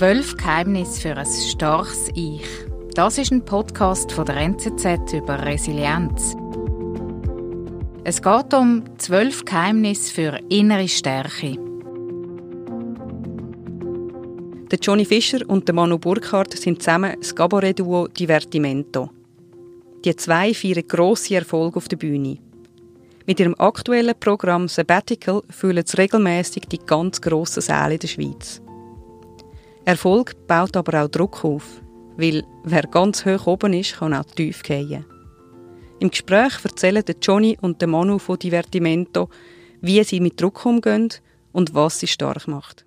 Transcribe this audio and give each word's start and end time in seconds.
Zwölf 0.00 0.34
Geheimnisse 0.38 0.98
für 0.98 1.14
ein 1.14 1.26
starkes 1.26 2.08
Ich. 2.14 2.40
Das 2.94 3.18
ist 3.18 3.32
ein 3.32 3.44
Podcast 3.44 4.10
von 4.10 4.24
der 4.24 4.36
NZZ 4.36 5.12
über 5.12 5.44
Resilienz. 5.44 6.34
Es 8.02 8.22
geht 8.22 8.54
um 8.54 8.82
zwölf 8.96 9.44
Geheimnisse 9.44 10.14
für 10.14 10.38
innere 10.48 10.88
Stärke. 10.88 11.58
Der 14.70 14.78
Johnny 14.80 15.04
Fischer 15.04 15.46
und 15.46 15.68
der 15.68 15.74
Manu 15.74 15.98
Burkhardt 15.98 16.56
sind 16.56 16.80
zusammen 16.80 17.16
das 17.20 17.34
Cabaret-Duo 17.34 18.08
Divertimento. 18.08 19.10
Die 20.02 20.16
zwei 20.16 20.54
feiern 20.54 20.88
grosse 20.88 21.34
Erfolge 21.34 21.76
auf 21.76 21.88
der 21.88 21.98
Bühne. 21.98 22.38
Mit 23.26 23.38
ihrem 23.38 23.54
aktuellen 23.58 24.14
Programm 24.18 24.66
Sabbatical 24.66 25.42
füllen 25.50 25.84
sie 25.84 25.98
regelmäßig 25.98 26.62
die 26.72 26.78
ganz 26.78 27.20
grossen 27.20 27.60
Säle 27.60 27.98
der 27.98 28.08
Schweiz. 28.08 28.62
Erfolg 29.84 30.46
baut 30.46 30.76
aber 30.76 31.02
auch 31.02 31.08
Druck 31.08 31.44
auf, 31.44 31.80
weil 32.16 32.44
wer 32.64 32.82
ganz 32.82 33.24
hoch 33.24 33.46
oben 33.46 33.72
ist, 33.72 33.96
kann 33.96 34.14
auch 34.14 34.24
tief 34.24 34.62
fallen. 34.64 35.04
Im 36.00 36.10
Gespräch 36.10 36.64
erzählen 36.64 37.04
Johnny 37.20 37.58
und 37.60 37.84
Manu 37.86 38.18
von 38.18 38.38
Divertimento, 38.38 39.28
wie 39.80 40.02
sie 40.04 40.20
mit 40.20 40.40
Druck 40.40 40.64
umgehen 40.64 41.10
und 41.52 41.74
was 41.74 42.00
sie 42.00 42.06
stark 42.06 42.48
macht. 42.48 42.84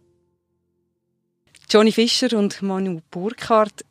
Johnny 1.70 1.92
Fischer 1.92 2.38
und 2.38 2.62
Manu 2.62 3.02
Burkhardt, 3.10 3.84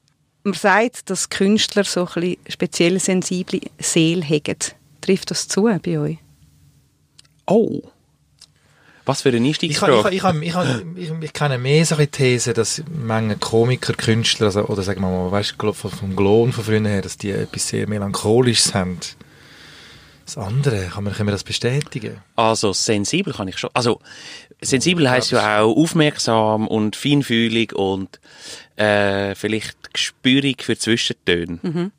man 0.45 0.55
sagt, 0.55 1.11
dass 1.11 1.29
Künstler 1.29 1.85
so 1.85 2.09
ein 2.15 2.37
speziell 2.49 2.99
sensible 2.99 3.61
Seele 3.79 4.25
haben. 4.25 4.59
Trifft 5.01 5.31
das 5.31 5.49
zu 5.49 5.65
bei 5.65 5.99
euch? 5.99 6.19
Oh. 7.47 7.81
Was 9.05 9.23
für 9.23 9.31
eine 9.31 9.47
Einstiegsfrage. 9.47 10.11
Ich, 10.11 10.23
ich, 10.23 10.43
ich, 10.43 10.55
ich, 10.55 11.11
ich, 11.11 11.13
ich 11.21 11.33
kenne 11.33 11.59
mehr 11.59 11.85
so 11.85 11.97
eine 11.97 12.07
These, 12.07 12.53
dass 12.53 12.83
Menge 12.89 13.37
Komiker, 13.37 13.95
Künstler, 13.95 14.47
also, 14.47 14.67
oder 14.67 14.83
sagen 14.83 15.01
wir 15.01 15.09
mal, 15.09 15.31
weißt 15.31 15.57
du, 15.59 15.73
vom 15.73 16.15
Glon 16.15 16.53
von 16.53 16.65
früher 16.65 16.81
her, 16.87 17.03
dass 17.03 17.17
die 17.17 17.33
etwas 17.33 17.69
sehr 17.69 17.89
Melancholisches 17.89 18.75
haben. 18.75 18.99
Das 20.25 20.39
andere, 20.39 20.87
kann 20.87 21.05
man, 21.05 21.13
können 21.13 21.29
wir 21.29 21.33
das 21.33 21.43
bestätigen? 21.43 22.23
Also 22.37 22.73
sensibel 22.73 23.33
kann 23.33 23.49
ich 23.49 23.59
schon. 23.59 23.71
Also 23.75 24.01
sensibel 24.61 25.11
heisst 25.11 25.33
ja 25.33 25.61
auch 25.61 25.77
aufmerksam 25.77 26.69
und 26.69 26.95
feinfühlig 26.95 27.75
und 27.75 28.21
äh, 28.77 29.35
vielleicht 29.35 29.93
gespürig 29.93 30.63
für 30.63 30.79
Zwischentöne. 30.79 31.59
Mhm. 31.63 31.93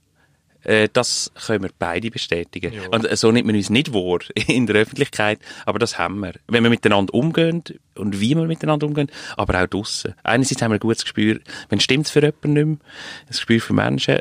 Äh, 0.64 0.90
das 0.92 1.32
können 1.46 1.64
wir 1.64 1.72
beide 1.78 2.10
bestätigen. 2.10 2.74
Ja. 2.74 2.88
Und 2.90 3.08
so 3.18 3.32
nimmt 3.32 3.48
man 3.48 3.56
uns 3.56 3.70
nicht 3.70 3.94
wahr 3.94 4.20
in 4.48 4.68
der 4.68 4.78
Öffentlichkeit, 4.78 5.40
aber 5.66 5.80
das 5.80 5.98
haben 5.98 6.20
wir. 6.20 6.34
Wenn 6.48 6.64
wir 6.64 6.70
miteinander 6.70 7.14
umgehen 7.14 7.64
und 7.96 8.20
wie 8.20 8.36
wir 8.36 8.46
miteinander 8.46 8.88
umgehen, 8.88 9.10
aber 9.38 9.62
auch 9.62 9.68
draussen. 9.68 10.16
Einerseits 10.24 10.62
haben 10.62 10.72
wir 10.72 10.78
ein 10.78 10.80
gutes 10.80 11.04
Gespür, 11.04 11.40
wenn 11.70 11.80
stimmt 11.80 12.06
es 12.06 12.12
für 12.12 12.22
jemanden 12.22 12.54
nicht 12.54 12.66
mehr, 12.66 12.76
ein 12.76 13.28
Gespür 13.28 13.60
für 13.60 13.74
Menschen, 13.74 14.20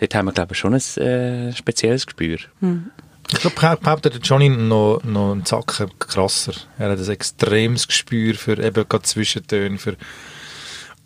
dort 0.00 0.14
haben 0.14 0.26
wir, 0.26 0.32
glaube 0.32 0.52
ich, 0.52 0.58
schon 0.58 0.74
ein 0.74 1.02
äh, 1.02 1.52
spezielles 1.52 2.06
Gespür. 2.06 2.38
Hm. 2.60 2.90
Ich 3.32 3.38
glaube, 3.38 3.78
behauptet 3.80 4.18
Johnny 4.26 4.48
noch, 4.48 5.00
noch 5.04 5.32
einen 5.32 5.44
Zacken 5.44 5.88
krasser. 6.00 6.52
Er 6.78 6.90
hat 6.90 6.98
ein 6.98 7.08
extremes 7.08 7.86
Gespür 7.86 8.34
für 8.34 8.58
eben 8.58 8.88
gerade 8.88 9.04
Zwischentöne, 9.04 9.78
für 9.78 9.96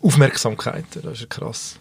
Aufmerksamkeit. 0.01 0.85
Das 1.03 1.21
ist 1.21 1.29
krass. 1.29 1.79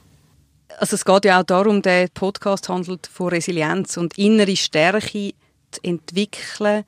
Also 0.78 0.96
es 0.96 1.04
geht 1.04 1.24
ja 1.24 1.40
auch 1.40 1.44
darum, 1.44 1.82
der 1.82 2.08
Podcast 2.12 2.68
handelt 2.68 3.06
von 3.06 3.28
Resilienz 3.28 3.96
und 3.96 4.18
innere 4.18 4.56
Stärke 4.56 5.32
zu 5.70 5.80
entwickeln, 5.82 6.84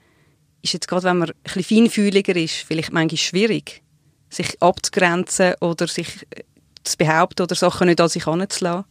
ist 0.62 0.72
jetzt 0.72 0.88
gerade, 0.88 1.04
wenn 1.04 1.19
man 1.19 1.30
ein 1.30 1.34
bisschen 1.44 1.62
feinfühliger 1.62 2.34
ist, 2.36 2.56
vielleicht 2.56 2.92
manchmal 2.92 3.19
schwierig, 3.19 3.82
sich 4.28 4.60
abzugrenzen 4.60 5.54
oder 5.60 5.86
sich 5.86 6.26
äh, 6.30 6.42
zu 6.82 6.97
behaupten 6.97 7.42
oder 7.42 7.54
Sachen 7.54 7.88
nicht 7.88 8.00
an 8.00 8.08
sich 8.08 8.26
heranzulassen. 8.26 8.84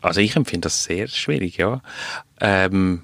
Also 0.00 0.20
ich 0.20 0.34
empfinde 0.34 0.66
das 0.66 0.82
sehr 0.82 1.06
schwierig, 1.06 1.56
ja. 1.58 1.80
Ähm, 2.40 3.02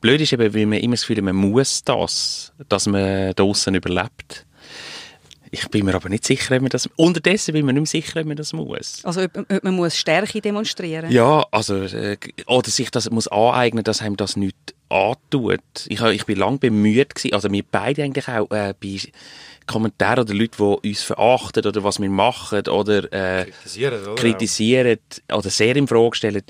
blöd 0.00 0.20
ist 0.22 0.32
eben, 0.32 0.54
weil 0.54 0.66
man 0.66 0.78
immer 0.78 0.94
das 0.94 1.02
Gefühl 1.02 1.18
hat, 1.18 1.24
man 1.24 1.36
muss 1.36 1.84
das, 1.84 2.52
dass 2.68 2.86
man 2.86 3.34
draußen 3.34 3.74
überlebt. 3.74 4.46
Ich 5.50 5.68
bin 5.68 5.84
mir 5.84 5.94
aber 5.94 6.08
nicht 6.08 6.24
sicher, 6.24 6.56
ob 6.56 6.62
man 6.62 6.70
das... 6.70 6.88
Unterdessen 6.96 7.52
bin 7.52 7.60
ich 7.60 7.66
mir 7.66 7.72
nicht 7.72 7.92
mehr 7.92 8.02
sicher, 8.02 8.20
ob 8.20 8.26
man 8.26 8.36
das 8.36 8.52
muss. 8.52 9.04
Also 9.04 9.22
ob, 9.22 9.36
ob 9.36 9.64
man 9.64 9.74
muss 9.74 9.96
Stärke 9.96 10.40
demonstrieren 10.40 11.10
Ja, 11.10 11.44
also... 11.50 11.82
Äh, 11.82 12.16
oder 12.46 12.70
sich 12.70 12.90
das 12.90 13.10
muss 13.10 13.28
aneignen, 13.28 13.84
dass 13.84 14.02
einem 14.02 14.16
das 14.16 14.36
nicht 14.36 14.74
antut. 14.88 15.60
Ich, 15.88 16.00
ich 16.00 16.26
bin 16.26 16.38
lange 16.38 16.58
bemüht 16.58 17.14
gewesen, 17.14 17.34
also 17.34 17.50
wir 17.50 17.64
beide 17.70 18.02
eigentlich 18.02 18.28
auch 18.28 18.50
äh, 18.50 18.74
bei 18.80 18.98
Kommentaren 19.66 20.24
oder 20.24 20.34
Leute, 20.34 20.56
die 20.56 20.88
uns 20.88 21.02
verachten 21.02 21.66
oder 21.66 21.84
was 21.84 22.00
wir 22.00 22.08
machen 22.08 22.66
oder, 22.68 23.12
äh, 23.12 23.44
kritisieren, 23.44 24.02
oder? 24.02 24.14
kritisieren 24.14 24.98
oder 25.30 25.50
sehr 25.50 25.76
in 25.76 25.86
Frage 25.86 26.16
stellen, 26.16 26.42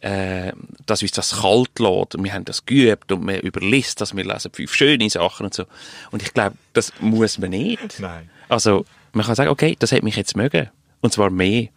äh, 0.00 0.52
dass 0.84 1.02
uns 1.02 1.12
das 1.12 1.40
kalt 1.40 1.78
lässt. 1.78 2.22
Wir 2.22 2.32
haben 2.34 2.44
das 2.44 2.66
geübt 2.66 3.10
und 3.12 3.26
wir 3.26 3.42
überlisten 3.42 4.00
dass 4.00 4.14
wir 4.14 4.24
lesen 4.24 4.50
fünf 4.52 4.74
schöne 4.74 5.08
Sachen 5.08 5.46
und 5.46 5.54
so. 5.54 5.64
Und 6.10 6.22
ich 6.22 6.34
glaube, 6.34 6.56
das 6.72 6.92
muss 7.00 7.38
man 7.38 7.50
nicht. 7.50 8.00
Nein. 8.00 8.28
Also, 8.48 8.84
man 9.12 9.24
kann 9.24 9.34
sagen, 9.34 9.50
okay, 9.50 9.76
das 9.78 9.92
hat 9.92 10.02
mich 10.02 10.16
jetzt 10.16 10.36
mögen. 10.36 10.70
Und 11.00 11.12
zwar 11.12 11.30
mehr. 11.30 11.68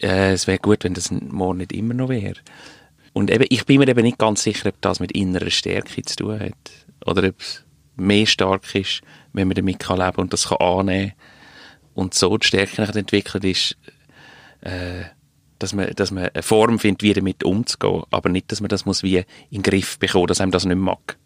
Äh, 0.00 0.32
es 0.32 0.46
wäre 0.46 0.58
gut, 0.58 0.84
wenn 0.84 0.94
das 0.94 1.10
morgen 1.10 1.58
nicht 1.58 1.72
immer 1.72 1.94
noch 1.94 2.08
wäre. 2.08 2.36
Und 3.12 3.30
eben, 3.30 3.46
ich 3.48 3.64
bin 3.64 3.78
mir 3.78 3.88
eben 3.88 4.02
nicht 4.02 4.18
ganz 4.18 4.42
sicher, 4.42 4.68
ob 4.68 4.80
das 4.80 5.00
mit 5.00 5.12
innerer 5.12 5.50
Stärke 5.50 6.02
zu 6.02 6.16
tun 6.16 6.40
hat. 6.40 6.52
Oder 7.06 7.28
ob 7.28 7.40
es 7.40 7.64
mehr 7.96 8.26
stark 8.26 8.74
ist, 8.74 9.02
wenn 9.32 9.48
man 9.48 9.54
damit 9.54 9.78
kann 9.78 9.98
leben 9.98 10.16
und 10.16 10.32
das 10.32 10.48
kann 10.48 10.58
annehmen 10.58 11.12
und 11.94 12.14
so 12.14 12.36
die 12.36 12.46
Stärke 12.46 12.82
entwickelt 12.82 13.44
ist, 13.44 13.76
äh, 14.62 15.04
dass 15.58 15.72
man, 15.72 15.90
dass 15.94 16.10
man 16.10 16.28
eine 16.28 16.42
Form 16.42 16.78
findet, 16.78 17.02
wie 17.02 17.12
damit 17.12 17.44
umzugehen, 17.44 18.02
aber 18.10 18.28
nicht, 18.28 18.50
dass 18.50 18.60
man 18.60 18.68
das 18.68 18.84
muss 18.84 19.02
wie 19.02 19.18
in 19.18 19.24
den 19.52 19.62
Griff 19.62 19.98
bekommen, 19.98 20.26
dass 20.26 20.40
einem 20.40 20.50
das 20.50 20.64
nicht 20.64 20.76
mag. 20.76 21.16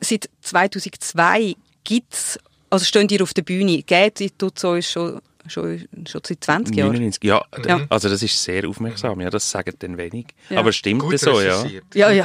Seit 0.00 0.28
2002 0.42 1.54
gibt 1.84 2.14
es 2.14 2.38
also 2.70 2.84
stehen 2.84 3.08
ihr 3.08 3.22
auf 3.22 3.34
der 3.34 3.42
Bühne? 3.42 3.82
Geht 3.82 4.38
tut 4.38 4.58
so 4.58 4.80
schon, 4.80 5.20
schon, 5.48 5.86
schon 6.06 6.20
seit 6.24 6.44
20 6.44 6.76
Jahren? 6.76 6.92
99, 6.92 7.24
ja, 7.24 7.42
ja, 7.64 7.86
also 7.88 8.08
das 8.08 8.22
ist 8.22 8.42
sehr 8.42 8.68
aufmerksam, 8.68 9.20
ja, 9.20 9.30
das 9.30 9.50
sagen 9.50 9.74
dann 9.78 9.96
wenig. 9.96 10.26
Ja. 10.50 10.60
Aber 10.60 10.72
stimmt 10.72 11.02
Gut 11.02 11.18
so, 11.18 11.40
ja? 11.40 11.64
Ja, 11.94 12.10
ja, 12.10 12.24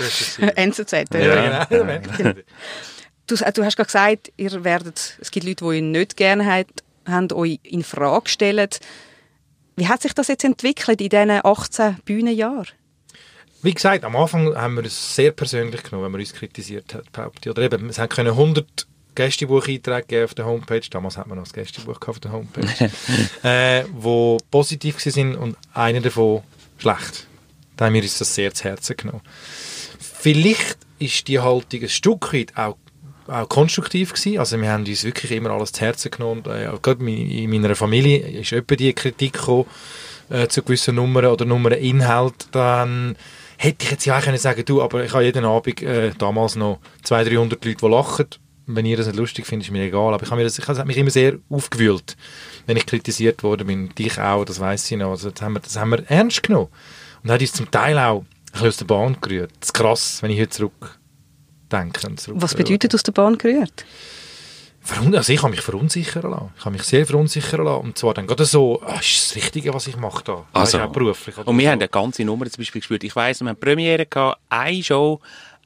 NZZ. 0.55 0.91
Ja, 1.13 1.19
ja. 1.19 1.65
genau. 1.65 2.33
Du, 3.27 3.35
du 3.35 3.63
hast 3.63 3.75
gerade 3.77 3.87
gesagt, 3.87 4.31
ihr 4.37 4.63
werdet, 4.63 5.17
es 5.19 5.31
gibt 5.31 5.45
Leute, 5.45 5.65
die 5.65 5.77
ihn 5.77 5.91
nicht 5.91 6.17
gerne 6.17 6.65
haben, 7.07 7.31
euch 7.31 7.59
in 7.63 7.83
Frage 7.83 8.29
stellen. 8.29 8.69
Wie 9.75 9.87
hat 9.87 10.01
sich 10.01 10.13
das 10.13 10.27
jetzt 10.27 10.43
entwickelt 10.43 10.99
in 11.01 11.09
diesen 11.09 11.31
18 11.43 11.97
Bühnenjahren? 12.03 12.67
Wie 13.63 13.73
gesagt, 13.73 14.03
am 14.03 14.15
Anfang 14.15 14.55
haben 14.55 14.75
wir 14.75 14.85
es 14.85 15.15
sehr 15.15 15.31
persönlich 15.31 15.83
genommen, 15.83 16.05
wenn 16.05 16.11
man 16.13 16.21
uns 16.21 16.33
kritisiert 16.33 16.93
hat, 16.95 17.11
behauptet. 17.11 17.51
Oder 17.51 17.61
eben, 17.61 17.89
es 17.89 17.97
können 18.09 18.31
100 18.31 18.87
Gästebucheinträge 19.15 20.25
auf 20.25 20.33
der 20.33 20.45
Homepage. 20.45 20.81
Damals 20.89 21.17
hat 21.17 21.27
man 21.27 21.37
noch 21.37 21.45
das 21.45 21.53
Gästebuch 21.53 21.99
auf 22.07 22.19
der 22.19 22.31
Homepage. 22.31 22.89
äh, 23.43 23.83
wo 23.93 24.37
positiv 24.49 24.99
sind 24.99 25.35
und 25.35 25.57
einer 25.73 26.01
davon 26.01 26.43
schlecht. 26.77 27.27
Da 27.77 27.85
haben 27.85 27.93
wir 27.93 28.03
uns 28.03 28.17
das 28.17 28.33
sehr 28.35 28.53
zu 28.53 28.63
Herzen 28.65 28.97
genommen. 28.97 29.21
Vielleicht 29.99 30.77
ist 30.99 31.27
die 31.27 31.39
Haltung 31.39 31.81
ein 31.81 31.89
Stück 31.89 32.33
weit 32.33 32.55
auch, 32.55 32.77
auch 33.27 33.49
konstruktiv 33.49 34.13
gewesen. 34.13 34.39
Also 34.39 34.59
wir 34.61 34.71
haben 34.71 34.85
uns 34.85 35.03
wirklich 35.03 35.31
immer 35.31 35.49
alles 35.49 35.71
zu 35.71 35.81
Herzen 35.81 36.11
genommen. 36.11 36.43
Äh, 36.45 36.69
gerade 36.81 37.03
in 37.11 37.49
meiner 37.49 37.75
Familie 37.75 38.19
ist 38.19 38.51
etwa 38.51 38.75
die 38.75 38.93
Kritik 38.93 39.33
gekommen, 39.33 39.65
äh, 40.29 40.47
zu 40.47 40.61
gewissen 40.61 40.95
Nummern 40.95 41.25
oder 41.25 41.45
Nummerninhalt. 41.45 42.47
Dann 42.51 43.15
hätte 43.57 43.85
ich 43.85 43.91
jetzt 43.91 44.05
ja 44.05 44.17
auch 44.17 44.23
können 44.23 44.37
sagen, 44.37 44.63
du, 44.65 44.81
aber 44.81 45.03
ich 45.03 45.13
habe 45.13 45.23
jeden 45.23 45.45
Abend 45.45 45.81
äh, 45.81 46.11
damals 46.17 46.55
noch 46.55 46.79
200, 47.03 47.33
300 47.33 47.65
Leute, 47.65 47.77
die 47.77 47.87
lachen 47.87 48.27
wenn 48.65 48.85
ihr 48.85 48.97
das 48.97 49.07
nicht 49.07 49.17
lustig 49.17 49.45
findet, 49.45 49.67
ist 49.67 49.71
mir 49.71 49.83
egal. 49.83 50.13
Aber 50.13 50.23
ich 50.23 50.31
habe, 50.31 50.43
das, 50.43 50.57
ich 50.57 50.67
habe 50.67 50.85
mich 50.85 50.97
immer 50.97 51.09
sehr 51.09 51.37
aufgewühlt, 51.49 52.15
wenn 52.65 52.77
ich 52.77 52.85
kritisiert 52.85 53.43
worden 53.43 53.67
bin. 53.67 53.89
Dich 53.95 54.19
auch, 54.19 54.45
das 54.45 54.59
weiß 54.59 54.91
ich 54.91 54.97
noch. 54.97 55.11
Also 55.11 55.31
das, 55.31 55.41
haben 55.41 55.53
wir, 55.53 55.59
das 55.59 55.77
haben 55.77 55.89
wir 55.89 56.03
ernst 56.09 56.43
genommen. 56.43 56.69
Und 57.23 57.31
hat 57.31 57.41
uns 57.41 57.53
zum 57.53 57.69
Teil 57.69 57.97
auch 57.97 58.19
ein 58.19 58.25
bisschen 58.51 58.67
aus 58.67 58.77
der 58.77 58.85
Bahn 58.85 59.17
gerührt. 59.21 59.51
Das 59.59 59.69
ist 59.69 59.73
krass, 59.73 60.21
wenn 60.21 60.31
ich 60.31 60.39
heute 60.39 60.49
zurückdenke. 60.49 62.15
Zurück 62.15 62.41
Was 62.41 62.55
bedeutet 62.55 62.93
aus 62.93 63.03
der 63.03 63.11
Bahn 63.11 63.37
gerührt? 63.37 63.85
Also 65.13 65.31
ich 65.31 65.41
habe 65.41 65.51
mich 65.51 65.61
verunsichern 65.61 66.31
lassen. 66.31 66.49
Ich 66.57 66.65
habe 66.65 66.73
mich 66.73 66.83
sehr 66.83 67.05
verunsichern 67.05 67.65
lassen. 67.65 67.81
Und 67.81 67.97
zwar 67.97 68.15
dann 68.15 68.25
gerade 68.25 68.45
so, 68.45 68.81
ah, 68.81 68.99
ist 68.99 69.27
das 69.27 69.35
Richtige, 69.35 69.73
was 69.73 69.87
ich 69.87 69.95
mache 69.95 70.23
da? 70.23 70.45
Also, 70.53 70.79
auch 70.79 70.91
beruflich. 70.91 71.37
Und 71.37 71.57
wir 71.57 71.65
so. 71.65 71.71
haben 71.71 71.79
eine 71.79 71.87
ganze 71.87 72.25
Nummer 72.25 72.49
zum 72.49 72.61
Beispiel 72.61 72.81
gespielt. 72.81 73.03
Ich 73.03 73.15
weiss, 73.15 73.41
wir 73.41 73.49
haben 73.49 73.59
Premiere 73.59 74.07
gehabt, 74.07 74.41
eine 74.49 74.83
Show, 74.83 75.21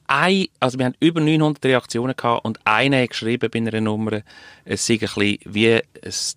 ein, 0.08 0.46
also 0.60 0.78
wir 0.78 0.86
haben 0.86 0.96
über 1.00 1.20
900 1.20 1.64
Reaktionen 1.64 2.16
gehabt 2.16 2.44
und 2.44 2.58
einer 2.64 3.02
hat 3.02 3.10
geschrieben 3.10 3.50
bei 3.50 3.58
einer 3.58 3.80
Nummer, 3.80 4.22
es 4.64 4.86
sei 4.86 4.94
ein 4.94 5.00
bisschen 5.00 5.38
wie 5.44 5.74
ein 5.74 5.82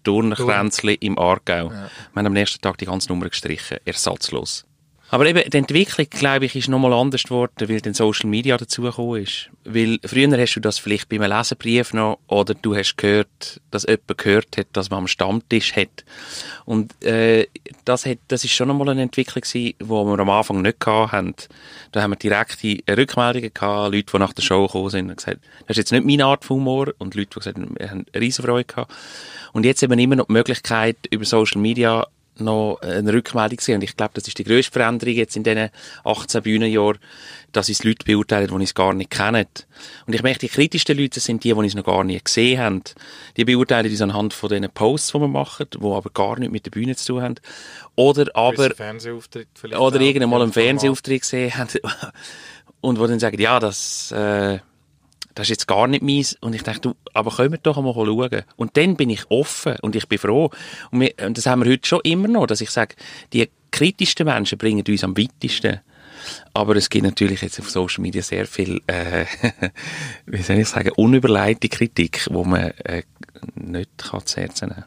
Turnkränzchen 0.03 0.95
im 0.99 1.17
Aargau. 1.17 1.71
Ja. 1.71 1.89
Wir 2.13 2.15
haben 2.15 2.27
am 2.27 2.33
nächsten 2.33 2.61
Tag 2.61 2.77
die 2.77 2.85
ganze 2.85 3.09
Nummer 3.09 3.29
gestrichen, 3.29 3.77
ersatzlos. 3.85 4.65
Aber 5.11 5.25
eben, 5.25 5.49
die 5.49 5.57
Entwicklung, 5.57 6.07
glaube 6.09 6.45
ich, 6.45 6.55
ist 6.55 6.67
nochmal 6.67 6.93
anders 6.93 7.23
geworden, 7.23 7.67
weil 7.67 7.81
dann 7.81 7.95
Social 7.95 8.29
Media 8.29 8.57
dazugekommen 8.57 9.23
ist. 9.23 9.49
Weil 9.65 9.99
früher 10.05 10.29
hast 10.39 10.55
du 10.55 10.59
das 10.59 10.77
vielleicht 10.77 11.09
bei 11.09 11.15
einem 11.15 11.31
Leserbrief 11.31 11.93
noch, 11.93 12.19
oder 12.27 12.53
du 12.53 12.75
hast 12.75 12.95
gehört, 12.95 13.59
dass 13.71 13.83
jemand 13.83 14.17
gehört 14.17 14.57
hat, 14.57 14.67
dass 14.73 14.91
man 14.91 14.99
am 14.99 15.07
Stammtisch 15.07 15.75
hat. 15.75 16.05
Und, 16.65 17.03
äh, 17.03 17.47
das 17.85 18.05
hat, 18.05 18.19
das 18.27 18.43
ist 18.43 18.51
schon 18.51 18.67
nochmal 18.67 18.89
eine 18.89 19.01
Entwicklung 19.01 19.41
gewesen, 19.41 19.73
die 19.79 19.89
wir 19.89 20.19
am 20.19 20.29
Anfang 20.29 20.61
nicht 20.61 20.85
haben. 20.85 21.33
Da 21.91 22.03
haben 22.03 22.11
wir 22.11 22.15
direkte 22.15 22.77
Rückmeldungen 22.87 23.53
gehabt, 23.53 23.93
Leute, 23.93 24.11
die 24.11 24.19
nach 24.19 24.33
der 24.33 24.43
Show 24.43 24.67
gekommen 24.67 24.89
sind 24.91 25.09
und 25.09 25.17
gesagt, 25.17 25.39
das 25.67 25.71
ist 25.71 25.77
jetzt 25.77 25.91
nicht 25.91 26.05
meine 26.05 26.25
Art 26.25 26.45
von 26.45 26.57
Humor, 26.57 26.93
und 26.99 27.15
Leute, 27.15 27.29
die 27.29 27.39
gesagt 27.39 27.57
haben, 27.57 27.75
wir 27.77 27.89
haben 27.89 28.05
riesen 28.15 28.45
Freude 28.45 28.65
gehabt. 28.65 28.93
Und 29.53 29.65
jetzt 29.65 29.81
haben 29.81 29.89
wir 29.89 29.97
immer 29.97 30.17
noch 30.17 30.27
die 30.27 30.33
Möglichkeit, 30.33 30.97
über 31.09 31.25
Social 31.25 31.59
Media 31.59 32.05
noch 32.39 32.79
eine 32.81 33.13
Rückmeldung 33.13 33.57
gesehen. 33.57 33.75
Und 33.75 33.83
ich 33.83 33.95
glaube, 33.95 34.11
das 34.13 34.27
ist 34.27 34.37
die 34.37 34.43
grösste 34.43 34.71
Veränderung 34.71 35.15
jetzt 35.15 35.35
in 35.35 35.43
diesen 35.43 35.69
18 36.03 36.43
Bühnenjahren, 36.43 36.99
dass 37.51 37.69
uns 37.69 37.83
Leute 37.83 38.05
beurteilen, 38.05 38.47
die 38.47 38.53
uns 38.53 38.73
gar 38.73 38.93
nicht 38.93 39.11
kennen. 39.11 39.47
Und 40.05 40.13
ich 40.13 40.23
merke, 40.23 40.39
die 40.39 40.49
kritischsten 40.49 40.97
Leute 40.97 41.19
sind 41.19 41.43
die, 41.43 41.49
die 41.49 41.53
uns 41.53 41.75
noch 41.75 41.83
gar 41.83 42.03
nie 42.03 42.19
gesehen 42.19 42.59
haben. 42.59 42.83
Die 43.37 43.45
beurteilen 43.45 43.89
uns 43.89 44.01
anhand 44.01 44.33
von 44.33 44.49
diesen 44.49 44.69
Posts, 44.69 45.13
die 45.13 45.19
wir 45.19 45.27
machen, 45.27 45.67
die 45.73 45.77
aber 45.79 46.09
gar 46.09 46.37
nichts 46.37 46.51
mit 46.51 46.65
der 46.65 46.71
Bühne 46.71 46.95
zu 46.95 47.13
tun 47.13 47.21
haben. 47.21 47.35
Oder 47.95 48.27
aber, 48.35 48.69
oder 49.77 50.01
irgendwann 50.01 50.29
mal 50.29 50.41
einen 50.41 50.53
Fernsehauftritt 50.53 51.21
gesehen 51.21 51.55
haben. 51.57 51.69
Und 52.81 52.97
wo 52.97 53.07
dann 53.07 53.19
sagen, 53.19 53.39
ja, 53.41 53.59
das, 53.59 54.11
äh, 54.13 54.59
das 55.35 55.45
ist 55.45 55.49
jetzt 55.49 55.67
gar 55.67 55.87
nicht 55.87 56.01
meins. 56.01 56.35
Und 56.41 56.53
ich 56.53 56.63
dachte, 56.63 56.81
du, 56.81 56.95
aber 57.13 57.31
können 57.31 57.51
wir 57.51 57.59
doch 57.59 57.77
einmal 57.77 57.93
schauen. 57.93 58.43
Und 58.55 58.77
dann 58.77 58.95
bin 58.95 59.09
ich 59.09 59.29
offen 59.29 59.75
und 59.81 59.95
ich 59.95 60.07
bin 60.07 60.17
froh. 60.17 60.49
Und, 60.91 60.99
wir, 60.99 61.13
und 61.25 61.37
das 61.37 61.45
haben 61.45 61.63
wir 61.63 61.71
heute 61.71 61.87
schon 61.87 62.01
immer 62.03 62.27
noch, 62.27 62.47
dass 62.47 62.61
ich 62.61 62.69
sage, 62.69 62.95
die 63.33 63.49
kritischsten 63.71 64.25
Menschen 64.25 64.57
bringen 64.57 64.83
uns 64.87 65.03
am 65.03 65.17
weitesten. 65.17 65.81
Aber 66.53 66.75
es 66.75 66.89
gibt 66.89 67.05
natürlich 67.05 67.41
jetzt 67.41 67.59
auf 67.59 67.69
Social 67.69 68.01
Media 68.01 68.21
sehr 68.21 68.45
viel, 68.45 68.81
äh, 68.87 69.25
wie 70.25 70.41
soll 70.41 70.57
ich 70.57 70.67
sagen, 70.67 70.91
unüberlegte 70.95 71.69
Kritik, 71.69 72.27
wo 72.29 72.43
man 72.43 72.71
äh, 72.83 73.03
nicht 73.55 73.97
kann 73.97 74.25
zu 74.25 74.41
Herzen 74.41 74.69
nehmen 74.69 74.85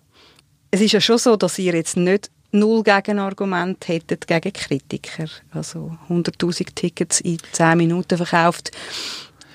Es 0.71 0.81
ist 0.81 0.93
ja 0.93 1.01
schon 1.01 1.19
so, 1.19 1.37
dass 1.37 1.59
ihr 1.59 1.75
jetzt 1.75 1.97
nicht 1.97 2.31
null 2.51 2.83
Gegenargument 2.83 3.89
hättet 3.89 4.27
gegen 4.27 4.53
Kritiker. 4.53 5.27
Also 5.53 5.97
100.000 6.11 6.75
Tickets 6.75 7.21
in 7.21 7.39
10 7.53 7.79
Minuten 7.79 8.19
verkauft 8.19 8.71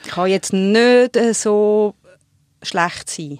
kann 0.07 0.29
jetzt 0.29 0.53
nicht 0.53 1.15
äh, 1.15 1.33
so 1.33 1.95
schlecht 2.61 3.09
sein. 3.09 3.39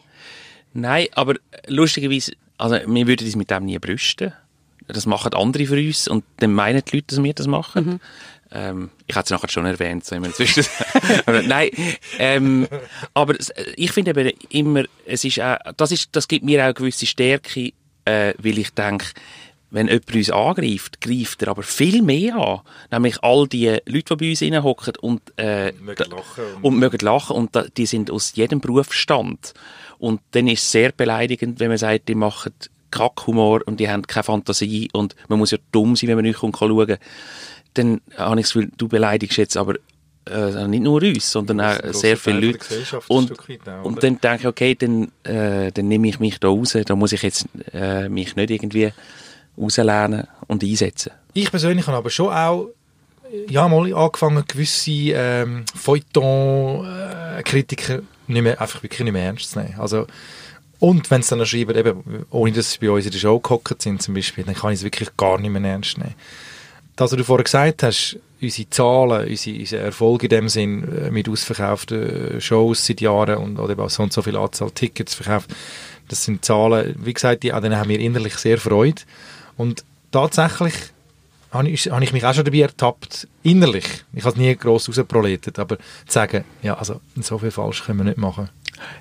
Nein, 0.74 1.08
aber 1.14 1.36
lustigerweise, 1.68 2.34
also 2.58 2.76
wir 2.76 3.08
würden 3.08 3.26
uns 3.26 3.36
mit 3.36 3.50
dem 3.50 3.66
nie 3.66 3.80
brüsten. 3.80 4.34
Das 4.88 5.06
machen 5.06 5.34
andere 5.34 5.66
für 5.66 5.76
uns 5.76 6.08
und 6.08 6.24
dann 6.38 6.54
meinen 6.54 6.82
die 6.86 6.98
Leute, 6.98 7.16
dass 7.16 7.24
wir 7.24 7.34
das 7.34 7.48
machen. 7.48 7.86
Mhm. 7.86 8.00
Ähm, 8.52 8.90
ich 9.08 9.16
hatte 9.16 9.26
es 9.26 9.32
nachher 9.32 9.50
schon 9.50 9.66
erwähnt, 9.66 10.06
so 10.06 10.16
immer 10.16 10.28
inzwischen. 10.28 10.64
Nein, 11.48 11.70
ähm, 12.18 12.68
aber 13.14 13.36
ich 13.76 13.92
finde 13.92 14.12
eben 14.12 14.38
immer, 14.50 14.84
es 15.06 15.26
ist 15.26 15.42
auch, 15.42 15.58
das, 15.76 15.92
ist, 15.92 16.10
das 16.14 16.28
gibt 16.28 16.46
mir 16.46 16.62
auch 16.62 16.66
eine 16.66 16.74
gewisse 16.74 17.06
Stärke, 17.06 17.74
äh, 18.06 18.34
weil 18.38 18.58
ich 18.58 18.74
denke, 18.74 19.08
wenn 19.70 19.88
jemand 19.88 20.16
uns 20.16 20.30
angreift, 20.30 21.02
greift 21.02 21.42
er 21.42 21.50
aber 21.50 21.64
viel 21.64 22.02
mehr 22.02 22.36
an. 22.36 22.62
Nämlich 22.92 23.22
all 23.22 23.48
die 23.48 23.78
Leute, 23.86 24.16
die 24.16 24.26
bei 24.26 24.30
uns 24.30 24.42
reinhocken 24.42 24.94
und, 25.02 25.22
äh, 25.38 25.74
mögen 25.74 26.10
lachen. 26.10 26.44
Und, 26.56 26.64
und 26.64 26.80
mögen 26.80 27.00
lachen. 27.00 27.36
Und 27.36 27.56
da, 27.56 27.64
die 27.64 27.86
sind 27.86 28.10
aus 28.10 28.34
jedem 28.36 28.62
Berufsstand. 28.62 29.54
Und 30.00 30.22
dann 30.32 30.48
ist 30.48 30.64
es 30.64 30.72
sehr 30.72 30.92
beleidigend, 30.92 31.60
wenn 31.60 31.70
man 31.70 31.78
sagt, 31.78 32.08
die 32.08 32.16
machen 32.16 32.54
Kackhumor 32.92 33.62
und 33.66 33.80
die 33.80 33.90
haben 33.90 34.08
keine 34.08 34.24
Fantasie 34.24 34.90
und 34.94 35.16
man 35.28 35.40
muss 35.40 35.52
ja 35.52 35.58
dumm 35.72 35.96
sein, 35.96 36.10
wenn 36.10 36.16
man 36.16 36.26
nicht 36.26 36.40
schauen 36.40 36.98
Dann 37.74 38.02
habe 38.16 38.40
ich 38.40 38.46
das 38.46 38.54
Gefühl, 38.54 38.72
du 38.78 38.88
beleidigst 38.88 39.38
jetzt 39.38 39.58
aber 39.58 39.76
äh, 40.26 40.68
nicht 40.68 40.84
nur 40.84 41.02
uns, 41.02 41.32
sondern 41.32 41.62
auch 41.62 41.94
sehr 41.94 42.18
viele 42.18 42.40
Leute. 42.40 42.66
Und, 43.08 43.34
auch, 43.34 43.84
und 43.84 44.04
dann 44.04 44.20
denke 44.20 44.40
ich, 44.42 44.48
okay, 44.48 44.76
dann, 44.76 45.12
äh, 45.24 45.72
dann 45.72 45.88
nehme 45.88 46.08
ich 46.08 46.20
mich 46.20 46.40
da 46.40 46.48
raus, 46.48 46.78
da 46.86 46.96
muss 46.96 47.12
ich 47.12 47.22
jetzt 47.22 47.48
äh, 47.74 48.08
mich 48.10 48.36
nicht 48.36 48.52
irgendwie 48.52 48.92
rauslernen 49.58 50.28
und 50.48 50.64
einsetzen. 50.64 51.12
Ich 51.34 51.52
persönlich 51.52 51.86
habe 51.88 51.98
aber 51.98 52.10
schon 52.10 52.34
auch 52.34 52.70
ja, 53.50 53.68
mal 53.68 53.94
angefangen, 53.94 54.46
gewisse 54.48 54.92
ähm, 54.92 55.66
Feuilleton-Kritiker 55.76 57.96
äh, 57.96 58.02
nicht 58.28 58.42
mehr, 58.42 58.62
einfach 58.62 58.82
wirklich 58.84 59.02
nicht 59.02 59.14
mehr 59.14 59.24
ernst 59.24 59.52
zu 59.52 59.60
nehmen. 59.60 59.76
Also, 59.78 60.08
und 60.80 61.10
wenn 61.10 61.24
sie 61.24 61.36
dann 61.36 61.46
schreiben, 61.46 61.76
eben, 61.76 62.26
ohne 62.30 62.52
dass 62.52 62.72
sie 62.72 62.80
bei 62.80 62.90
uns 62.90 63.06
in 63.06 63.12
der 63.12 63.20
Show 63.20 63.40
gehockt 63.40 63.82
sind 63.82 64.02
zum 64.02 64.14
Beispiel, 64.14 64.44
dann 64.44 64.56
kann 64.56 64.72
ich 64.72 64.80
es 64.80 64.84
wirklich 64.84 65.10
gar 65.18 65.40
nicht 65.40 65.50
mehr 65.50 65.64
ernst 65.64 65.98
nehmen. 65.98 66.16
Das, 66.96 67.12
was 67.12 67.18
du 67.18 67.24
vorher 67.24 67.44
gesagt 67.44 67.84
hast, 67.84 68.18
unsere 68.42 68.70
Zahlen, 68.70 69.28
unsere, 69.28 69.60
unsere 69.60 69.84
Erfolge 69.84 70.28
in 70.28 70.30
dem 70.30 70.50
Sinn 70.50 71.06
äh, 71.06 71.12
mit 71.12 71.30
ausverkauften 71.30 72.42
Shows 72.42 72.86
seit 72.86 73.02
Jahren 73.02 73.38
und 73.38 73.60
oder 73.60 73.74
eben 73.74 73.90
so 73.90 74.04
und 74.04 74.14
so 74.14 74.22
viel 74.22 74.38
Anzahl 74.38 74.72
Tickets 74.72 75.16
verkauft, 75.16 75.50
das 76.08 76.24
sind 76.24 76.46
Zahlen, 76.46 76.96
wie 77.04 77.14
gesagt, 77.14 77.44
die, 77.44 77.54
an 77.54 77.64
denen 77.64 77.78
haben 77.78 77.90
wir 77.90 78.00
innerlich 78.00 78.36
sehr 78.36 78.58
Freude. 78.58 79.02
Und 79.58 79.84
tatsächlich 80.12 80.74
habe 81.52 81.70
ich, 81.70 81.90
habe 81.90 82.04
ich 82.04 82.14
mich 82.14 82.26
auch 82.26 82.34
schon 82.34 82.46
dabei 82.46 82.60
ertappt, 82.60 83.28
innerlich, 83.44 83.86
ich 84.14 84.24
habe 84.24 84.34
es 84.34 84.38
nie 84.38 84.56
gross 84.56 84.88
rausproletet, 84.90 85.60
aber 85.60 85.78
zu 85.78 85.84
sagen, 86.08 86.44
ja, 86.62 86.78
also 86.78 87.02
so 87.16 87.38
viel 87.38 87.52
falsch 87.52 87.84
können 87.84 88.00
wir 88.00 88.06
nicht 88.06 88.18
machen, 88.18 88.50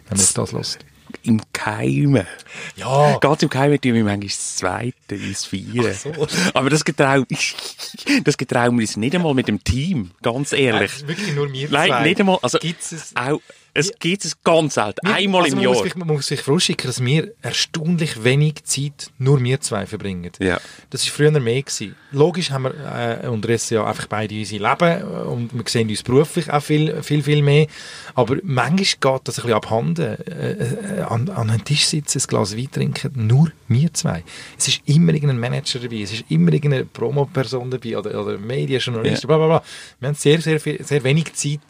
wenn 0.09 0.19
man 0.19 0.27
das 0.35 0.53
lässt. 0.53 0.79
Im 1.23 1.41
Geheimen. 1.53 2.27
Ja. 2.75 3.19
Ganz 3.19 3.43
im 3.43 3.49
Geheimen 3.49 3.81
tun 3.81 3.95
wir 3.95 4.05
manchmal 4.05 4.27
das 4.27 4.57
Zweite, 4.57 4.95
das 5.09 5.45
Vierte. 5.45 5.95
So. 5.95 6.27
Aber 6.53 6.69
das 6.69 6.85
getrauen, 6.85 7.27
das 8.25 8.37
getrauen 8.37 8.77
wir 8.77 8.83
uns 8.83 8.97
nicht 8.97 9.15
einmal 9.15 9.35
mit 9.35 9.49
dem 9.49 9.63
Team, 9.63 10.11
ganz 10.23 10.53
ehrlich. 10.53 10.93
Nein, 10.99 11.09
wirklich 11.09 11.35
nur 11.35 11.49
mir 11.49 11.69
Nein, 11.71 11.89
zwei. 11.89 12.03
nicht 12.03 12.21
einmal. 12.21 12.39
Also, 12.43 12.59
Gibt's 12.59 12.93
es? 12.93 13.13
Auch, 13.15 13.41
es 13.77 13.93
gibt 13.99 14.25
es 14.25 14.43
ganz 14.43 14.75
selten, 14.75 15.07
Wir- 15.07 15.15
einmal 15.15 15.43
also 15.43 15.53
im 15.53 15.57
man 15.57 15.65
Jahr. 15.65 15.75
Muss 15.75 15.83
sich, 15.85 15.95
man 15.97 16.09
muss 16.09 16.27
sich 16.27 16.41
vorstellen, 16.41 16.79
dass 16.85 17.05
wir 17.05 17.33
erstaunlich 17.43 18.25
wenig 18.25 18.65
Zeit 18.65 19.11
nur 19.19 19.43
wir 19.43 19.61
zwei 19.61 19.87
verbringen. 19.87 20.31
Ja. 20.41 20.61
Das 20.91 21.05
war 21.07 21.13
früher 21.15 21.31
mehr. 21.41 21.63
Gewesen. 21.63 21.95
Logisch 22.13 22.51
haben 22.51 22.65
wir 22.65 23.23
äh, 23.25 23.29
unterdessen 23.29 23.75
ja 23.75 23.85
einfach 23.87 24.07
beide 24.07 24.35
unser 24.39 24.57
Leben 24.59 25.01
äh, 25.01 25.05
und 25.29 25.55
wir 25.55 25.63
sehen 25.67 25.89
uns 25.89 26.03
beruflich 26.03 26.51
auch 26.51 26.63
viel, 26.63 27.03
viel, 27.03 27.23
viel 27.23 27.43
mehr. 27.43 27.67
Aber 28.15 28.37
manchmal 28.43 28.77
geht 29.15 29.29
das 29.29 29.39
ein 29.39 29.43
bisschen 29.43 29.53
abhanden. 29.53 30.17
Äh, 30.27 30.53
äh, 30.53 31.01
an, 31.03 31.29
an 31.29 31.51
einem 31.51 31.65
Tisch 31.65 31.87
sitzen, 31.87 32.19
ein 32.21 32.27
Glas 32.27 32.57
Wein 32.57 32.71
trinken, 32.71 33.13
nur 33.27 33.51
wir 33.69 33.93
zwei. 33.95 34.23
Es 34.59 34.69
ist 34.69 34.81
immer 34.87 35.13
irgendein 35.13 35.39
Manager 35.39 35.79
dabei, 35.81 35.97
es 36.03 36.13
ist 36.13 36.25
immer 36.29 36.53
irgendeine 36.53 36.85
Promoperson 36.85 37.71
dabei 37.71 37.99
oder, 37.99 38.21
oder 38.23 38.39
Medienjournalist, 38.39 39.23
Ja. 39.23 39.27
bla 39.27 39.37
bla 39.39 39.47
bla. 39.47 39.63
Wir 40.01 40.09
haben 40.09 40.15
sehr, 40.15 40.41
sehr, 40.41 40.61
viel, 40.61 40.83
sehr 40.85 41.03
wenig 41.05 41.33
Zeit 41.35 41.61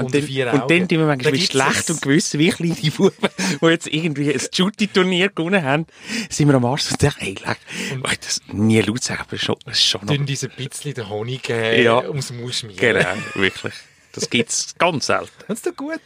Und 0.00 0.06
unter 0.06 0.18
dann, 0.18 0.26
vier 0.26 0.52
und 0.52 0.70
dann 0.70 0.88
tun 0.88 0.98
wir 0.98 1.06
manchmal 1.06 1.32
mit 1.32 1.42
schlecht 1.42 1.88
es. 1.88 1.90
und 1.90 2.02
gewissen, 2.02 2.40
wie 2.40 2.48
kleine 2.50 2.90
Buben, 2.90 3.28
die 3.60 3.66
jetzt 3.66 3.86
irgendwie 3.86 4.32
ein 4.32 4.40
Jutti-Turnier 4.52 5.28
gewonnen 5.30 5.62
haben, 5.62 5.86
sind 6.28 6.48
wir 6.48 6.54
am 6.54 6.64
Arsch 6.64 6.90
und 6.90 7.00
denken, 7.00 7.16
hey, 7.20 7.34
leck, 7.46 7.58
oh, 8.02 8.08
das 8.20 8.40
nie 8.52 8.80
laut 8.80 9.02
sagen, 9.02 9.22
aber 9.26 9.38
schon, 9.38 9.56
das 9.64 9.78
ist 9.78 9.84
schon 9.86 10.00
noch... 10.02 10.12
Dünn 10.12 10.26
diese 10.26 10.48
bisschen 10.48 10.94
den 10.94 11.08
Honig 11.08 11.48
äh, 11.50 11.82
Ja. 11.82 11.98
ums 12.08 12.32
Maul 12.32 12.52
schmieren. 12.52 12.78
Genau, 12.78 13.14
wirklich. 13.34 13.74
Das 14.12 14.28
gibt 14.28 14.50
es 14.50 14.74
ganz 14.76 15.06
selten. 15.06 15.30
Das 15.46 15.58
ist 15.58 15.66
doch 15.66 15.76
gut. 15.76 16.00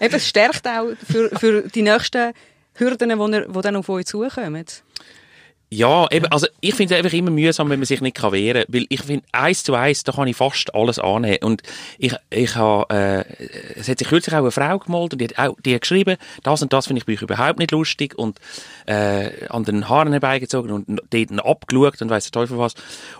Eben, 0.00 0.14
es 0.14 0.28
stärkt 0.28 0.66
auch 0.66 0.90
für, 1.10 1.30
für 1.38 1.62
die 1.68 1.82
nächsten 1.82 2.32
Hürden, 2.74 3.08
die, 3.08 3.52
die 3.52 3.60
dann 3.60 3.76
auf 3.76 3.88
euch 3.88 4.06
zukommen. 4.06 4.64
Ja, 5.74 6.06
eben, 6.10 6.26
also 6.26 6.48
ich 6.60 6.74
finde 6.74 6.92
es 6.92 6.98
einfach 6.98 7.16
immer 7.16 7.30
mühsam, 7.30 7.70
wenn 7.70 7.78
man 7.78 7.86
sich 7.86 8.02
nicht 8.02 8.14
kann 8.14 8.32
wehren 8.32 8.64
kann, 8.64 8.74
weil 8.74 8.84
ich 8.90 9.00
finde, 9.00 9.24
eins 9.32 9.64
zu 9.64 9.74
eins, 9.74 10.04
da 10.04 10.12
kann 10.12 10.28
ich 10.28 10.36
fast 10.36 10.74
alles 10.74 10.98
annehmen. 10.98 11.38
Und 11.40 11.62
ich, 11.96 12.14
ich 12.28 12.54
habe, 12.56 12.94
äh, 12.94 13.24
es 13.76 13.88
hat 13.88 13.98
sich 13.98 14.06
kürzlich 14.06 14.34
auch 14.34 14.40
eine 14.40 14.50
Frau 14.50 14.78
gemeldet 14.78 15.14
und 15.14 15.18
die 15.22 15.28
hat, 15.28 15.38
auch, 15.38 15.56
die 15.64 15.74
hat 15.74 15.80
geschrieben, 15.80 16.18
das 16.42 16.60
und 16.60 16.74
das 16.74 16.88
finde 16.88 17.00
ich 17.00 17.06
bei 17.06 17.14
euch 17.14 17.22
überhaupt 17.22 17.58
nicht 17.58 17.70
lustig 17.70 18.18
und 18.18 18.38
äh, 18.84 19.46
an 19.48 19.64
den 19.64 19.88
Haaren 19.88 20.12
herbeigezogen 20.12 20.72
und 20.72 21.00
dort 21.08 21.46
abgeschaut 21.46 22.02
und 22.02 22.10
weiss 22.10 22.30
der 22.30 22.32
Teufel 22.32 22.58
was. 22.58 22.74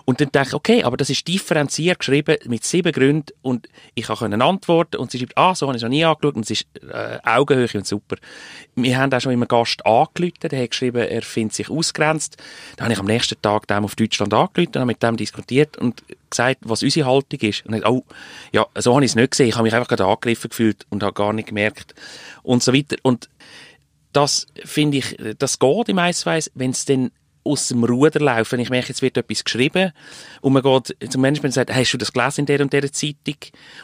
Und 0.05 0.21
dann 0.21 0.31
denke 0.31 0.49
ich, 0.49 0.53
okay, 0.53 0.83
aber 0.83 0.95
das 0.95 1.09
ist 1.09 1.27
differenziert 1.27 1.97
geschrieben 1.97 2.37
mit 2.45 2.63
sieben 2.63 2.91
Gründen 2.91 3.33
und 3.41 3.67
ich 3.95 4.05
kann 4.05 4.17
können 4.17 4.43
antworten 4.43 4.97
und 4.97 5.09
sie 5.09 5.17
schreibt, 5.17 5.39
ah, 5.39 5.55
so 5.55 5.65
habe 5.65 5.75
ich 5.75 5.81
es 5.81 5.83
noch 5.83 5.89
nie 5.89 6.05
angeschaut 6.05 6.35
und 6.35 6.43
es 6.43 6.51
ist 6.51 6.67
äh, 6.87 7.17
Augenhöhe 7.23 7.67
und 7.73 7.87
super. 7.87 8.17
Wir 8.75 8.99
haben 8.99 9.11
auch 9.11 9.21
schon 9.21 9.31
immer 9.31 9.47
Gast 9.47 9.83
angerufen, 9.87 10.33
der 10.43 10.61
hat 10.61 10.69
geschrieben, 10.69 11.01
er 11.01 11.23
findet 11.23 11.55
sich 11.55 11.71
ausgrenzt. 11.71 12.42
Dann 12.75 12.85
habe 12.85 12.93
ich 12.93 12.99
am 12.99 13.05
nächsten 13.05 13.41
Tag 13.41 13.67
dem 13.67 13.85
auf 13.85 13.95
Deutschland 13.95 14.33
angerufen 14.33 14.81
und 14.81 14.87
mit 14.87 15.03
dem 15.03 15.17
diskutiert 15.17 15.77
und 15.77 16.03
gesagt, 16.29 16.59
was 16.61 16.83
unsere 16.83 17.07
Haltung 17.07 17.39
ist. 17.39 17.65
Und 17.65 17.75
hat, 17.75 17.85
oh, 17.85 18.03
ja, 18.51 18.65
so 18.75 18.93
habe 18.95 19.05
ich 19.05 19.11
es 19.11 19.15
nicht 19.15 19.31
gesehen. 19.31 19.49
Ich 19.49 19.55
habe 19.55 19.63
mich 19.63 19.73
einfach 19.73 19.87
gerade 19.87 20.05
angegriffen 20.05 20.49
gefühlt 20.49 20.85
und 20.89 21.03
habe 21.03 21.13
gar 21.13 21.33
nicht 21.33 21.49
gemerkt. 21.49 21.93
Und 22.41 22.63
so 22.63 22.73
weiter. 22.73 22.97
Und 23.03 23.29
das 24.11 24.47
finde 24.63 24.97
ich, 24.97 25.17
das 25.37 25.59
geht 25.59 25.89
im 25.89 25.99
Eisweiss, 25.99 26.51
wenn 26.55 26.71
es 26.71 26.85
dann 26.85 27.11
aus 27.43 27.67
dem 27.69 27.83
Ruder 27.83 28.19
laufen. 28.19 28.59
Ich 28.59 28.69
merke, 28.69 28.89
jetzt 28.89 29.01
wird 29.01 29.17
etwas 29.17 29.43
geschrieben 29.43 29.91
und 30.41 30.53
man 30.53 30.63
geht 30.63 30.95
zum 31.11 31.21
Management 31.21 31.51
und 31.51 31.53
sagt, 31.53 31.73
hast 31.73 31.91
du 31.91 31.97
das 31.97 32.13
gelesen 32.13 32.41
in 32.41 32.45
der 32.45 32.61
und 32.61 32.73
der 32.73 32.91
Zeitung? 32.91 33.37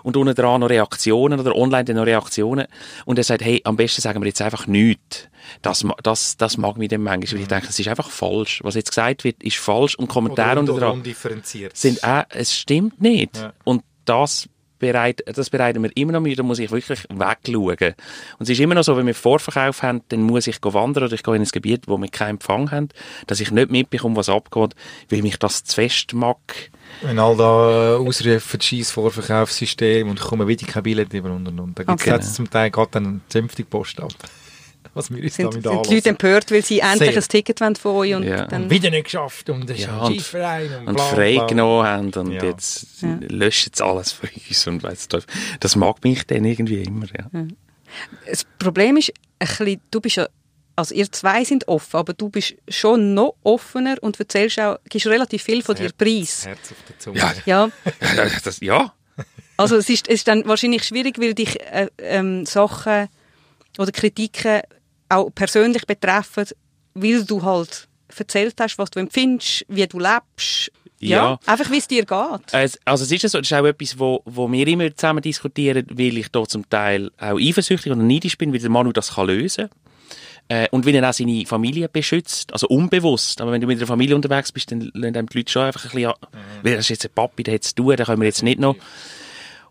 Und 0.03 0.17
unten 0.17 0.35
dran 0.35 0.61
noch 0.61 0.69
Reaktionen 0.69 1.39
oder 1.39 1.55
online 1.55 1.85
dann 1.85 1.97
noch 1.97 2.05
Reaktionen. 2.05 2.67
Und 3.05 3.17
er 3.17 3.23
sagt, 3.23 3.43
hey, 3.43 3.61
am 3.63 3.75
besten 3.75 4.01
sagen 4.01 4.21
wir 4.21 4.27
jetzt 4.27 4.41
einfach 4.41 4.67
nichts. 4.67 5.27
Das, 5.61 5.85
das, 6.03 6.37
das 6.37 6.57
mag 6.57 6.77
mich 6.77 6.89
dann 6.89 7.01
manchmal, 7.01 7.33
weil 7.33 7.41
ich 7.41 7.47
denke, 7.47 7.67
es 7.69 7.79
ist 7.79 7.87
einfach 7.87 8.09
falsch. 8.09 8.61
Was 8.63 8.75
jetzt 8.75 8.89
gesagt 8.89 9.23
wird, 9.23 9.41
ist 9.43 9.57
falsch 9.57 9.95
und 9.95 10.07
Kommentare 10.07 10.59
unter 10.59 10.73
dran 10.73 11.03
sind 11.73 12.03
auch, 12.03 12.23
es 12.29 12.55
stimmt 12.55 13.01
nicht. 13.01 13.37
Ja. 13.37 13.53
Und 13.63 13.83
das 14.05 14.49
bereit, 14.79 15.21
das 15.25 15.49
bereitet 15.49 15.81
mir 15.81 15.89
immer 15.95 16.13
noch 16.13 16.21
Mühe, 16.21 16.35
da 16.35 16.43
muss 16.43 16.59
ich 16.59 16.71
wirklich 16.71 17.05
wegschauen. 17.09 17.77
Und 17.77 18.41
es 18.41 18.49
ist 18.49 18.59
immer 18.59 18.75
noch 18.75 18.83
so, 18.83 18.97
wenn 18.97 19.05
wir 19.05 19.15
Vorverkauf 19.15 19.83
haben, 19.83 20.01
dann 20.09 20.21
muss 20.21 20.47
ich 20.47 20.57
wandern 20.61 21.05
oder 21.05 21.13
ich 21.13 21.23
gehe 21.23 21.35
in 21.35 21.41
ein 21.41 21.47
Gebiet, 21.47 21.87
wo 21.87 21.97
wir 21.97 22.07
keinen 22.09 22.31
Empfang 22.31 22.71
haben, 22.71 22.89
dass 23.27 23.39
ich 23.39 23.51
nicht 23.51 23.71
mitbekomme, 23.71 24.15
was 24.15 24.29
abgeht, 24.29 24.75
weil 25.09 25.21
mich 25.21 25.37
das 25.37 25.63
zu 25.63 25.75
fest 25.75 26.13
mag. 26.13 26.37
Wenn 27.01 27.19
all 27.19 27.37
da 27.37 27.95
äh, 27.95 28.07
ausrufen, 28.07 28.61
scheiß 28.61 28.91
Vorverkaufssystem 28.91 30.09
und 30.09 30.19
kommen 30.19 30.47
wieder 30.47 30.65
kein 30.65 30.83
Billett 30.83 31.13
über 31.13 31.31
und 31.31 31.47
und 31.47 31.59
und. 31.59 31.77
Da 31.79 31.83
gibt 31.83 32.01
es 32.01 32.07
Okay. 32.07 32.21
zum 32.21 32.49
Teil 32.49 32.71
geht 32.71 32.87
dann 32.91 33.21
zünftig 33.29 33.69
Post 33.69 33.99
ab. 33.99 34.11
Was 34.93 35.11
wir 35.13 35.21
uns 35.23 35.35
Sind, 35.35 35.45
damit 35.45 35.63
sind 35.63 35.89
die 35.89 35.95
Leute 35.95 36.09
empört, 36.09 36.51
weil 36.51 36.63
sie 36.65 36.79
endlich 36.79 37.11
Sehr. 37.11 37.21
ein 37.21 37.27
Ticket 37.27 37.61
wollen 37.61 37.75
von 37.75 37.95
euch 37.97 38.15
und 38.15 38.23
Ja. 38.23 38.47
dann... 38.47 38.69
wieder 38.69 38.89
nicht 38.89 39.03
geschafft 39.05 39.49
und 39.49 39.69
das 39.69 39.77
ist 39.77 39.85
Ja, 39.85 40.01
ein 40.01 40.13
und- 40.13 40.77
und, 40.81 40.87
Und 40.87 40.95
bla, 40.95 41.03
frei 41.05 41.33
bla. 41.35 41.45
genommen 41.45 41.85
haben 41.87 42.11
und 42.13 42.31
Ja. 42.31 42.43
jetzt 42.43 43.01
Ja. 43.01 43.17
löschen 43.29 43.71
sie 43.75 43.83
alles 43.85 44.11
von 44.11 44.29
uns 44.49 44.67
und 44.67 44.83
weiss. 44.83 45.07
Das 45.59 45.75
mag 45.75 46.03
mich 46.03 46.25
dann 46.25 46.43
irgendwie 46.43 46.81
immer, 46.83 47.05
ja. 47.05 47.45
Das 48.25 48.45
Problem 48.57 48.97
ist, 48.97 49.11
ein 49.39 49.47
bisschen, 49.47 49.81
du 49.91 50.01
bist 50.01 50.15
ja, 50.17 50.27
also 50.75 50.95
ihr 50.95 51.11
zwei 51.11 51.43
sind 51.43 51.67
offen, 51.67 51.97
aber 51.97 52.13
du 52.13 52.29
bist 52.29 52.55
schon 52.67 53.13
noch 53.13 53.35
offener 53.43 53.95
und 54.01 54.19
erzählst 54.19 54.59
auch, 54.59 54.77
gibst 54.89 55.07
relativ 55.07 55.43
viel 55.43 55.61
von 55.61 55.75
dir 55.75 55.91
preis. 55.95 56.45
Herz 56.47 56.71
auf 56.71 56.77
der 56.87 56.99
Zunge. 56.99 57.19
Ja. 57.19 57.33
Ja, 57.45 57.69
Ja, 58.15 58.27
das, 58.43 58.59
ja. 58.61 58.93
also 59.57 59.75
es 59.75 59.89
ist, 59.89 60.07
es 60.07 60.15
ist 60.15 60.27
dann 60.27 60.47
wahrscheinlich 60.47 60.83
schwierig, 60.83 61.19
weil 61.19 61.33
dich 61.35 61.59
äh, 61.61 61.87
ähm, 61.99 62.45
Sachen 62.45 63.07
oder 63.79 63.91
Kritiken 63.91 64.61
auch 65.09 65.29
persönlich 65.33 65.85
betreffen, 65.87 66.45
weil 66.93 67.23
du 67.23 67.41
halt 67.41 67.87
erzählt 68.15 68.55
hast, 68.59 68.77
was 68.77 68.89
du 68.91 68.99
empfindest, 68.99 69.65
wie 69.67 69.87
du 69.87 69.99
lebst. 69.99 70.71
Ja. 71.01 71.39
einfach 71.45 71.71
wie 71.71 71.77
es 71.77 71.87
dir 71.87 72.03
geht. 72.03 72.41
Es- 72.51 72.77
Also 72.83 73.05
es 73.05 73.11
ist 73.13 73.23
ja 73.23 73.29
so, 73.29 73.37
das 73.37 73.49
ist 73.49 73.53
auch 73.57 73.63
etwas, 73.65 73.97
wo, 73.97 74.21
wo 74.25 74.51
wir 74.51 74.67
immer 74.67 74.93
zusammen 74.93 75.21
diskutieren, 75.21 75.87
weil 75.91 76.17
ich 76.17 76.27
da 76.29 76.43
zum 76.45 76.69
Teil 76.69 77.09
auch 77.17 77.39
eifersüchtig 77.39 77.89
oder 77.93 78.01
neidisch 78.03 78.37
bin, 78.37 78.51
weil 78.51 78.59
der 78.59 78.69
Manu 78.69 78.91
das 78.91 79.15
kann 79.15 79.27
lösen 79.27 79.69
äh, 80.49 80.67
und 80.71 80.85
weil 80.85 80.95
er 80.95 81.09
auch 81.09 81.13
seine 81.13 81.45
Familie 81.45 81.87
beschützt, 81.87 82.51
also 82.51 82.67
unbewusst. 82.67 83.39
Aber 83.39 83.53
wenn 83.53 83.61
du 83.61 83.67
mit 83.67 83.77
einer 83.77 83.87
Familie 83.87 84.13
unterwegs 84.13 84.51
bist, 84.51 84.71
dann 84.73 84.91
lernen 84.93 85.25
die 85.27 85.37
Leute 85.37 85.49
schon 85.53 85.61
einfach 85.63 85.85
ein 85.85 85.91
bisschen 85.91 86.09
an, 86.09 86.15
weil 86.63 86.75
das 86.75 86.81
ist 86.85 86.89
jetzt 86.89 87.05
ein 87.05 87.11
Papi, 87.15 87.43
der 87.43 87.53
hat 87.53 87.63
es 87.63 87.69
zu 87.69 87.75
tun, 87.75 87.95
den 87.95 88.05
können 88.05 88.19
wir 88.21 88.27
jetzt 88.27 88.43
nicht 88.43 88.59
noch. 88.59 88.75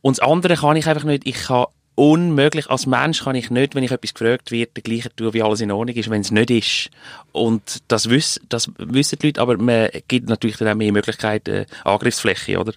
Und 0.00 0.16
das 0.18 0.26
andere 0.26 0.56
kann 0.56 0.76
ich 0.76 0.86
einfach 0.86 1.04
nicht, 1.04 1.26
ich 1.26 1.34
kann 1.42 1.66
unmöglich, 1.98 2.70
als 2.70 2.86
Mensch 2.86 3.24
kann 3.24 3.34
ich 3.34 3.50
nicht, 3.50 3.74
wenn 3.74 3.82
ich 3.82 3.90
etwas 3.90 4.14
gefragt 4.14 4.52
wird, 4.52 4.76
der 4.76 4.84
gleiche 4.84 5.14
tun, 5.14 5.34
wie 5.34 5.42
alles 5.42 5.60
in 5.60 5.72
Ordnung 5.72 5.96
ist, 5.96 6.08
wenn 6.08 6.20
es 6.20 6.30
nicht 6.30 6.50
ist. 6.50 6.90
Und 7.32 7.82
das, 7.88 8.08
wiss, 8.08 8.40
das 8.48 8.70
wissen 8.78 9.18
die 9.18 9.26
Leute, 9.26 9.40
aber 9.40 9.58
man 9.58 9.88
gibt 10.06 10.28
natürlich 10.28 10.56
dann 10.58 10.68
auch 10.68 10.76
mehr 10.76 10.92
Möglichkeiten, 10.92 11.50
äh, 11.50 11.66
Angriffsfläche, 11.82 12.60
oder? 12.60 12.72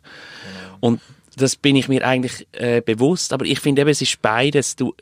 Und 0.80 1.01
das 1.36 1.56
bin 1.56 1.75
ich 1.75 1.88
mir 1.88 2.06
eigentlich 2.06 2.48
äh, 2.54 2.82
bewusst, 2.82 3.32
aber 3.32 3.46
ich 3.46 3.60
finde 3.60 3.84
eben, 3.84 3.92
es 3.92 4.01
ist 4.01 4.22
beides. 4.24 4.75
Du, 4.75 4.96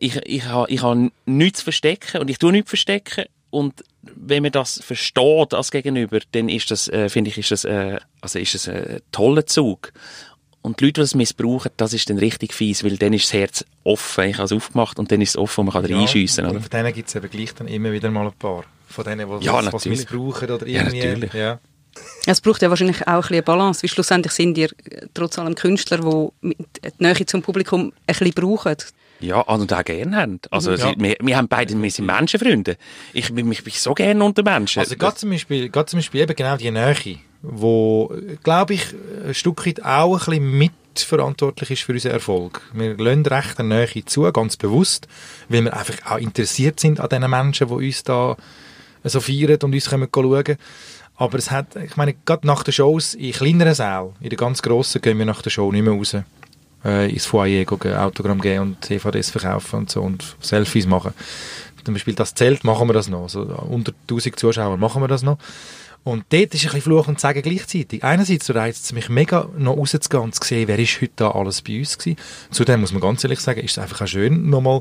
ich, 0.00 0.16
ich 0.26 0.44
habe 0.44 0.70
ich 0.70 0.82
ha 0.82 0.96
nichts 1.24 1.60
zu 1.60 1.64
verstecken 1.64 2.20
und 2.20 2.28
ich 2.28 2.38
tue 2.38 2.50
nichts 2.50 2.70
verstecken 2.70 3.26
und 3.50 3.84
wenn 4.02 4.42
man 4.42 4.52
das 4.52 4.80
versteht 4.82 5.54
als 5.54 5.70
Gegenüber, 5.70 6.18
dann 6.32 6.48
ist 6.48 6.72
das, 6.72 6.88
äh, 6.88 7.08
finde 7.08 7.30
ich, 7.30 7.38
ist 7.38 7.52
das, 7.52 7.64
äh, 7.64 7.98
also 8.20 8.38
ist 8.40 8.54
das 8.54 8.68
ein 8.68 9.00
toller 9.12 9.46
Zug. 9.46 9.92
Und 10.68 10.80
die 10.80 10.84
Leute, 10.84 10.94
die 10.94 11.00
das 11.00 11.14
missbrauchen, 11.14 11.70
das 11.78 11.94
ist 11.94 12.10
dann 12.10 12.18
richtig 12.18 12.52
fies, 12.52 12.84
weil 12.84 12.96
dann 12.98 13.14
ist 13.14 13.24
das 13.24 13.32
Herz 13.32 13.64
offen. 13.84 14.24
Ich 14.24 14.36
habe 14.36 14.44
es 14.44 14.52
aufgemacht 14.52 14.98
und 14.98 15.10
dann 15.10 15.20
ist 15.22 15.30
es 15.30 15.36
offen 15.38 15.60
und 15.66 15.72
man 15.72 15.82
kann 15.82 15.90
Ja, 15.90 15.98
reinschiessen, 15.98 16.44
und? 16.44 16.60
Von 16.60 16.70
denen 16.70 16.92
gibt 16.92 17.08
es 17.08 17.14
eben 17.14 17.30
gleich 17.30 17.54
dann 17.54 17.68
immer 17.68 17.90
wieder 17.90 18.10
mal 18.10 18.26
ein 18.26 18.32
paar. 18.38 18.64
Von 18.86 19.04
denen, 19.04 19.26
die 19.40 19.44
Ja, 19.46 19.54
was, 19.54 19.72
was 19.72 19.84
missbrauchen 19.86 20.50
oder 20.50 20.66
Ja, 20.66 20.82
irgendwie. 20.82 20.98
natürlich. 21.06 21.32
Ja, 21.32 21.58
Es 22.26 22.40
braucht 22.42 22.60
ja 22.62 22.68
wahrscheinlich 22.68 23.00
auch 23.08 23.12
ein 23.14 23.20
bisschen 23.22 23.44
Balance, 23.44 23.82
weil 23.82 23.88
schlussendlich 23.90 24.32
sind 24.34 24.58
ihr 24.58 24.68
äh, 24.90 25.06
trotz 25.14 25.38
allem 25.38 25.54
Künstler, 25.54 25.98
die 26.42 26.56
die 26.84 26.90
Nähe 26.98 27.24
zum 27.26 27.40
Publikum 27.40 27.86
ein 27.86 27.92
bisschen 28.06 28.32
brauchen. 28.32 28.76
Ja, 29.20 29.40
und 29.40 29.72
auch 29.72 29.84
gerne 29.84 30.16
haben. 30.16 30.40
Also, 30.50 30.72
Ja. 30.72 30.76
sie, 30.76 30.94
wir, 30.98 31.16
wir 31.20 31.36
haben 31.36 31.48
beide, 31.48 31.80
wir 31.80 31.90
sind 31.90 32.06
Menschenfreunde. 32.06 32.76
Ich 33.12 33.32
bin 33.32 33.48
mich 33.48 33.64
bin 33.64 33.72
so 33.76 33.94
gerne 33.94 34.22
unter 34.24 34.42
Menschen. 34.42 34.80
Also 34.80 34.96
gerade 34.96 35.16
zum, 35.16 35.30
Beispiel, 35.30 35.68
gerade 35.70 35.86
zum 35.86 35.98
Beispiel 35.98 36.20
eben 36.22 36.36
genau 36.36 36.56
die 36.56 36.70
Nähe, 36.70 37.18
wo, 37.42 38.12
glaube 38.42 38.74
ich, 38.74 38.94
ein 39.26 39.34
Stück 39.34 39.66
weit 39.66 39.84
auch 39.84 40.14
ein 40.14 40.18
bisschen 40.18 40.58
mitverantwortlich 40.58 41.70
ist 41.70 41.82
für 41.82 41.92
unseren 41.92 42.12
Erfolg. 42.12 42.62
Wir 42.72 42.96
lassen 42.96 43.26
recht 43.26 43.58
eine 43.58 43.86
Nähe 43.86 44.04
zu, 44.04 44.30
ganz 44.32 44.56
bewusst, 44.56 45.08
weil 45.48 45.64
wir 45.64 45.76
einfach 45.76 45.94
auch 46.10 46.18
interessiert 46.18 46.80
sind 46.80 47.00
an 47.00 47.08
diesen 47.08 47.30
Menschen, 47.30 47.68
die 47.68 47.74
uns 47.74 48.02
da 48.04 48.36
so 49.04 49.20
feiern 49.20 49.58
und 49.62 49.74
uns 49.74 49.84
schauen. 49.84 50.56
Aber 51.16 51.38
es 51.38 51.50
hat, 51.50 51.74
ich 51.74 51.96
meine, 51.96 52.14
gerade 52.24 52.46
nach 52.46 52.62
den 52.62 52.72
Shows 52.72 53.14
in 53.14 53.32
kleineren 53.32 53.74
Sälen, 53.74 54.10
in 54.20 54.30
den 54.30 54.36
ganz 54.36 54.62
grossen, 54.62 55.02
gehen 55.02 55.18
wir 55.18 55.26
nach 55.26 55.42
der 55.42 55.50
Show 55.50 55.72
nicht 55.72 55.82
mehr 55.82 55.92
raus. 55.92 56.16
Äh, 56.84 57.10
ins 57.10 57.26
Foyer 57.26 57.64
gehen, 57.64 57.96
Autogramm 57.96 58.40
geben 58.40 58.62
und 58.62 58.84
CVDs 58.84 59.30
verkaufen 59.30 59.80
und 59.80 59.90
so 59.90 60.00
und 60.00 60.36
Selfies 60.40 60.86
machen. 60.86 61.12
Zum 61.84 61.94
Beispiel 61.94 62.14
das 62.14 62.34
Zelt 62.34 62.62
machen 62.62 62.88
wir 62.88 62.92
das 62.92 63.08
noch. 63.08 63.22
Also 63.22 63.40
unter 63.40 63.92
1000 64.02 64.38
Zuschauer 64.38 64.76
machen 64.76 65.02
wir 65.02 65.08
das 65.08 65.22
noch. 65.22 65.38
Und 66.04 66.24
dort 66.30 66.54
ist 66.54 66.62
ein 66.62 66.66
bisschen 66.66 66.82
Fluch 66.82 67.08
und 67.08 67.20
Sagen 67.20 67.42
gleichzeitig. 67.42 68.04
Einerseits 68.04 68.54
reizt 68.54 68.84
es 68.84 68.92
mich 68.92 69.08
mega, 69.08 69.48
noch 69.58 69.76
rauszugehen 69.76 70.22
und 70.22 70.34
zu 70.34 70.46
sehen, 70.46 70.68
wer 70.68 70.78
ist 70.78 71.00
heute 71.00 71.12
da 71.16 71.30
alles 71.32 71.62
bei 71.62 71.78
uns 71.78 71.98
gewesen. 71.98 72.18
Zudem 72.50 72.80
muss 72.80 72.92
man 72.92 73.02
ganz 73.02 73.24
ehrlich 73.24 73.40
sagen, 73.40 73.60
ist 73.60 73.72
es 73.72 73.78
einfach 73.78 74.02
auch 74.02 74.06
schön, 74.06 74.48
nochmal 74.48 74.80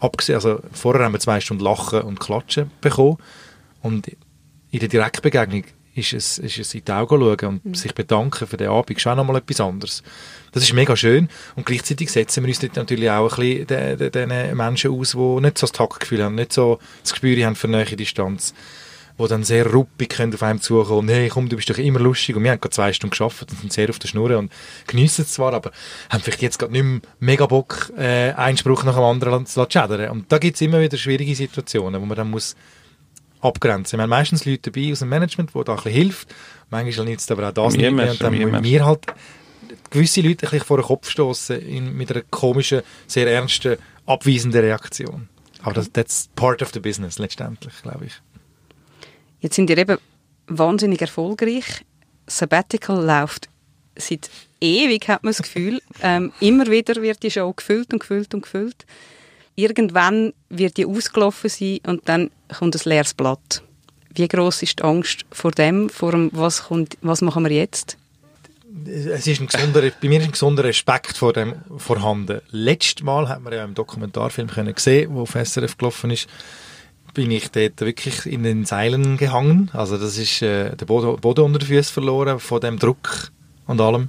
abgesehen, 0.00 0.36
also 0.36 0.60
vorher 0.72 1.04
haben 1.04 1.12
wir 1.12 1.20
zwei 1.20 1.40
Stunden 1.40 1.62
Lachen 1.62 2.02
und 2.02 2.20
Klatschen 2.20 2.70
bekommen 2.80 3.16
und 3.82 4.08
in 4.70 4.80
der 4.80 4.88
Direktbegegnung 4.88 5.64
ist 5.96 6.12
es, 6.12 6.38
ist 6.38 6.58
es 6.58 6.74
in 6.74 6.84
die 6.84 6.92
Augen 6.92 7.20
schauen 7.20 7.60
und 7.64 7.76
sich 7.76 7.94
bedanken 7.94 8.46
für 8.46 8.56
den 8.56 8.68
Abend, 8.68 8.96
ist 8.96 9.06
auch 9.06 9.16
nochmal 9.16 9.36
etwas 9.36 9.60
anderes. 9.60 10.02
Das 10.52 10.62
ist 10.62 10.72
mega 10.72 10.94
schön 10.94 11.28
und 11.54 11.64
gleichzeitig 11.64 12.10
setzen 12.10 12.44
wir 12.44 12.48
uns 12.48 12.62
natürlich 12.62 13.10
auch 13.10 13.38
ein 13.38 13.40
bisschen 13.40 13.66
den, 13.66 14.10
den, 14.10 14.28
den 14.28 14.56
Menschen 14.56 14.90
aus, 14.90 15.12
die 15.12 15.40
nicht 15.40 15.58
so 15.58 15.66
das 15.66 15.72
Taktgefühl 15.72 16.22
haben, 16.22 16.34
nicht 16.34 16.52
so 16.52 16.78
das 17.02 17.12
Gespür 17.12 17.44
haben 17.44 17.56
für 17.56 17.68
nähe 17.68 17.84
Distanz, 17.84 18.52
die 19.18 19.26
dann 19.26 19.42
sehr 19.42 19.66
ruppig 19.72 20.10
können 20.10 20.34
auf 20.34 20.42
einem 20.42 20.60
zukommen 20.60 21.00
und 21.00 21.08
hey, 21.08 21.28
komm, 21.28 21.48
du 21.48 21.56
bist 21.56 21.70
doch 21.70 21.78
immer 21.78 22.00
lustig 22.00 22.36
und 22.36 22.44
wir 22.44 22.50
haben 22.50 22.60
gerade 22.60 22.74
zwei 22.74 22.92
Stunden 22.92 23.12
geschafft 23.12 23.50
und 23.50 23.58
sind 23.58 23.72
sehr 23.72 23.88
auf 23.88 23.98
der 23.98 24.08
Schnur 24.08 24.36
und 24.36 24.52
geniessen 24.86 25.22
es 25.22 25.32
zwar, 25.32 25.54
aber 25.54 25.72
haben 26.10 26.22
vielleicht 26.22 26.42
jetzt 26.42 26.58
gerade 26.58 26.72
nicht 26.72 26.84
mehr 26.84 27.00
mega 27.20 27.46
Bock, 27.46 27.90
äh, 27.96 28.32
einen 28.32 28.58
Spruch 28.58 28.84
nach 28.84 28.96
dem 28.96 29.04
anderen 29.04 29.46
zu 29.46 29.66
schädern. 29.68 30.10
Und 30.10 30.30
da 30.30 30.36
gibt 30.36 30.56
es 30.56 30.60
immer 30.60 30.80
wieder 30.80 30.98
schwierige 30.98 31.34
Situationen, 31.34 32.00
wo 32.02 32.04
man 32.04 32.16
dann 32.16 32.30
muss 32.30 32.54
abgrenzen. 33.40 33.98
Wir 33.98 34.04
haben 34.04 34.10
meistens 34.10 34.44
Leute 34.44 34.70
dabei 34.70 34.92
aus 34.92 35.00
dem 35.00 35.08
Management, 35.08 35.50
die 35.54 35.64
da 35.64 35.72
ein 35.72 35.76
bisschen 35.76 35.92
hilft. 35.92 36.34
Manchmal 36.70 37.06
nützt 37.06 37.30
aber 37.30 37.48
auch 37.48 37.52
das 37.52 37.74
nicht 37.74 37.92
mehr. 37.92 38.10
Und 38.10 38.22
dann 38.22 38.32
mir 38.32 38.46
müssen 38.46 38.64
wir 38.64 38.84
halt 38.84 39.06
gewisse 39.90 40.20
Leute 40.20 40.46
ein 40.46 40.50
bisschen 40.50 40.66
vor 40.66 40.78
den 40.78 40.86
Kopf 40.86 41.10
stoßen 41.10 41.96
mit 41.96 42.10
einer 42.10 42.22
komischen, 42.30 42.82
sehr 43.06 43.30
ernsten, 43.30 43.76
abweisenden 44.06 44.60
Reaktion. 44.60 45.28
Aber 45.62 45.74
das 45.74 45.90
that's 45.92 46.28
part 46.36 46.62
of 46.62 46.70
the 46.72 46.80
business 46.80 47.18
letztendlich, 47.18 47.74
glaube 47.82 48.06
ich. 48.06 48.12
Jetzt 49.40 49.56
sind 49.56 49.70
ihr 49.70 49.78
eben 49.78 49.98
wahnsinnig 50.46 51.00
erfolgreich. 51.00 51.84
Sabbatical 52.26 53.04
läuft 53.04 53.48
seit 53.96 54.30
ewig, 54.60 55.08
hat 55.08 55.24
man 55.24 55.32
das 55.32 55.42
Gefühl. 55.42 55.80
Ähm, 56.02 56.32
immer 56.40 56.66
wieder 56.66 57.00
wird 57.02 57.22
die 57.22 57.30
Show 57.30 57.52
gefüllt 57.52 57.92
und 57.92 58.00
gefüllt 58.00 58.34
und 58.34 58.42
gefüllt. 58.42 58.86
Irgendwann 59.56 60.32
wird 60.48 60.76
die 60.76 60.86
ausgelaufen 60.86 61.50
sein 61.50 61.80
und 61.86 62.08
dann 62.08 62.30
kommt 62.56 62.76
ein 62.76 62.88
leeres 62.88 63.14
Blatt. 63.14 63.62
Wie 64.14 64.28
groß 64.28 64.62
ist 64.62 64.78
die 64.78 64.84
Angst 64.84 65.24
vor 65.32 65.50
dem, 65.50 65.90
vor 65.90 66.12
dem 66.12 66.30
was, 66.32 66.64
kommt, 66.64 66.96
was 67.02 67.20
machen 67.20 67.44
wir 67.44 67.52
jetzt? 67.52 67.96
es 68.86 69.26
ist 69.26 69.40
ein 69.40 69.46
gesunder, 69.46 69.80
bei 69.80 70.08
mir 70.08 70.20
ist 70.20 70.26
ein 70.26 70.32
gesunder 70.32 70.64
Respekt 70.64 71.16
vor 71.16 71.32
dem 71.32 71.54
vorhanden. 71.78 72.40
Letztes 72.50 73.04
Mal 73.04 73.28
hat 73.28 73.42
man 73.42 73.52
ja 73.52 73.64
im 73.64 73.74
Dokumentarfilm 73.74 74.48
können 74.48 74.74
sehen, 74.76 75.14
wo 75.14 75.22
auf 75.22 75.34
SRF 75.34 75.76
gelaufen 75.76 76.10
ist, 76.10 76.28
bin 77.14 77.30
ich 77.30 77.50
dort 77.50 77.80
wirklich 77.80 78.26
in 78.26 78.42
den 78.42 78.64
Seilen 78.66 79.16
gehangen. 79.16 79.70
Also 79.72 79.96
das 79.96 80.18
ist 80.18 80.42
äh, 80.42 80.76
der 80.76 80.86
Boden, 80.86 81.18
Boden 81.20 81.44
unter 81.44 81.58
den 81.58 81.68
Füßen 81.68 81.92
verloren 81.92 82.38
von 82.38 82.60
dem 82.60 82.78
Druck 82.78 83.30
und 83.66 83.80
allem. 83.80 84.08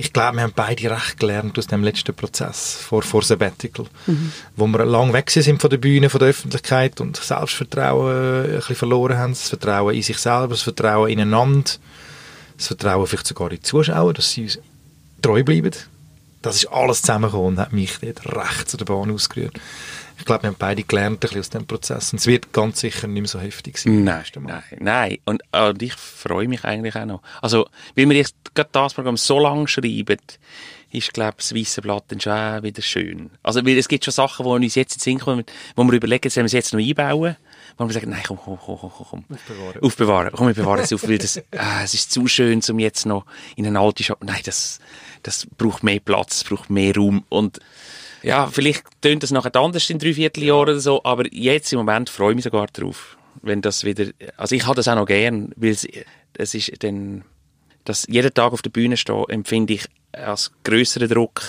Ich 0.00 0.12
glaube, 0.12 0.36
wir 0.36 0.44
haben 0.44 0.52
beide 0.54 0.90
recht 0.90 1.18
gelernt 1.18 1.58
aus 1.58 1.66
dem 1.66 1.82
letzten 1.82 2.14
Prozess 2.14 2.76
vor, 2.76 3.02
vor 3.02 3.22
Sabbatical, 3.22 3.86
wo 4.54 4.66
wir 4.68 4.84
lang 4.84 5.12
weg 5.12 5.28
sind 5.28 5.60
von 5.60 5.70
der 5.70 5.78
Bühne, 5.78 6.08
von 6.08 6.20
der 6.20 6.28
Öffentlichkeit 6.28 7.00
und 7.00 7.16
Selbstvertrauen 7.16 8.14
äh, 8.14 8.48
ein 8.48 8.56
bisschen 8.58 8.76
verloren 8.76 9.18
haben, 9.18 9.32
das 9.32 9.48
Vertrauen 9.48 9.94
in 9.94 10.02
sich 10.02 10.18
selber, 10.18 10.48
das 10.48 10.62
Vertrauen 10.62 11.10
ineinander 11.10 11.72
das 12.58 12.66
Vertrauen 12.66 13.06
vielleicht 13.06 13.26
sogar 13.26 13.50
in 13.50 13.56
die 13.56 13.62
Zuschauer, 13.62 14.12
dass 14.12 14.32
sie 14.32 14.42
uns 14.42 14.58
treu 15.22 15.42
bleiben. 15.42 15.70
Das 16.42 16.56
ist 16.56 16.66
alles 16.66 17.02
zusammengekommen 17.02 17.54
und 17.54 17.58
hat 17.58 17.72
mich 17.72 17.98
dort 18.00 18.26
recht 18.26 18.68
zu 18.68 18.76
der 18.76 18.84
Bahn 18.84 19.10
ausgerührt. 19.10 19.54
Ich 20.18 20.24
glaube, 20.24 20.42
wir 20.42 20.48
haben 20.48 20.56
beide 20.58 20.82
gelernt 20.82 21.16
ein 21.16 21.20
bisschen 21.20 21.40
aus 21.40 21.50
dem 21.50 21.66
Prozess. 21.66 22.12
Und 22.12 22.18
es 22.18 22.26
wird 22.26 22.52
ganz 22.52 22.80
sicher 22.80 23.06
nicht 23.06 23.20
mehr 23.22 23.28
so 23.28 23.38
heftig 23.38 23.78
sein. 23.78 24.02
Nein, 24.02 24.24
nein, 24.40 24.62
nein. 24.80 25.18
Und, 25.24 25.42
und 25.52 25.82
ich 25.82 25.94
freue 25.94 26.48
mich 26.48 26.64
eigentlich 26.64 26.96
auch 26.96 27.06
noch. 27.06 27.22
Also, 27.40 27.68
weil 27.94 28.08
wir 28.08 28.16
jetzt 28.16 28.34
gerade 28.54 28.68
das 28.72 28.94
Programm 28.94 29.16
so 29.16 29.38
lange 29.38 29.68
schreiben, 29.68 30.18
ist, 30.90 31.12
glaube 31.12 31.36
ich, 31.38 31.48
das 31.48 31.54
weiße 31.54 31.82
Blatt 31.82 32.04
dann 32.08 32.20
schon 32.20 32.32
auch 32.32 32.62
wieder 32.62 32.82
schön. 32.82 33.30
Also, 33.44 33.64
weil 33.64 33.78
es 33.78 33.86
gibt 33.86 34.04
schon 34.04 34.12
Sachen, 34.12 34.44
die 34.44 34.50
uns 34.50 34.74
jetzt 34.74 34.94
in 34.94 34.98
den 34.98 35.02
Sinn 35.02 35.18
kommen, 35.20 35.44
wo 35.76 35.84
wir 35.84 35.92
überlegen, 35.92 36.28
sollen 36.30 36.44
wir 36.44 36.46
es 36.46 36.52
jetzt 36.52 36.72
noch 36.72 36.80
einbauen? 36.80 37.36
Wo 37.76 37.86
wir 37.86 37.92
sagen, 37.92 38.10
nein, 38.10 38.22
komm, 38.26 38.38
komm, 38.42 38.58
komm, 38.60 38.78
komm, 38.80 38.90
komm. 38.90 39.24
Aufbewahren. 39.30 39.82
Aufbewahren. 39.82 40.30
Komm, 40.34 40.46
wir 40.48 40.54
bewahren 40.54 40.80
es 40.80 40.92
auf, 40.92 41.08
weil 41.08 41.18
das, 41.18 41.36
äh, 41.36 41.42
es 41.84 41.94
ist 41.94 42.10
zu 42.10 42.26
schön, 42.26 42.60
um 42.68 42.78
jetzt 42.80 43.06
noch 43.06 43.24
in 43.54 43.66
eine 43.66 43.78
alte 43.78 44.02
Shop. 44.02 44.18
Nein, 44.24 44.40
das, 44.44 44.80
das 45.22 45.46
braucht 45.46 45.84
mehr 45.84 46.00
Platz, 46.00 46.42
braucht 46.42 46.70
mehr 46.70 46.96
Raum. 46.96 47.24
Und, 47.28 47.60
ja, 48.22 48.46
vielleicht 48.46 48.84
tönt 49.00 49.22
das 49.22 49.30
nachher 49.30 49.54
anders 49.56 49.88
in 49.90 49.98
drei 49.98 50.14
Vierteljahren 50.14 50.62
oder 50.62 50.80
so, 50.80 51.02
aber 51.04 51.32
jetzt 51.32 51.72
im 51.72 51.78
Moment 51.78 52.10
freue 52.10 52.30
ich 52.30 52.36
mich 52.36 52.44
sogar 52.44 52.66
drauf. 52.66 53.16
Wenn 53.42 53.62
das 53.62 53.84
wieder, 53.84 54.06
also 54.36 54.54
ich 54.54 54.66
habe 54.66 54.74
das 54.74 54.88
auch 54.88 54.96
noch 54.96 55.06
gern, 55.06 55.52
weil 55.56 55.70
es, 55.70 55.86
es 56.34 56.54
ist 56.54 56.82
dann, 56.82 57.24
dass 57.84 58.06
jeden 58.08 58.34
Tag 58.34 58.52
auf 58.52 58.62
der 58.62 58.70
Bühne 58.70 58.96
stehen, 58.96 59.24
empfinde 59.28 59.74
ich 59.74 59.86
als 60.12 60.52
größeren 60.64 61.08
Druck, 61.08 61.42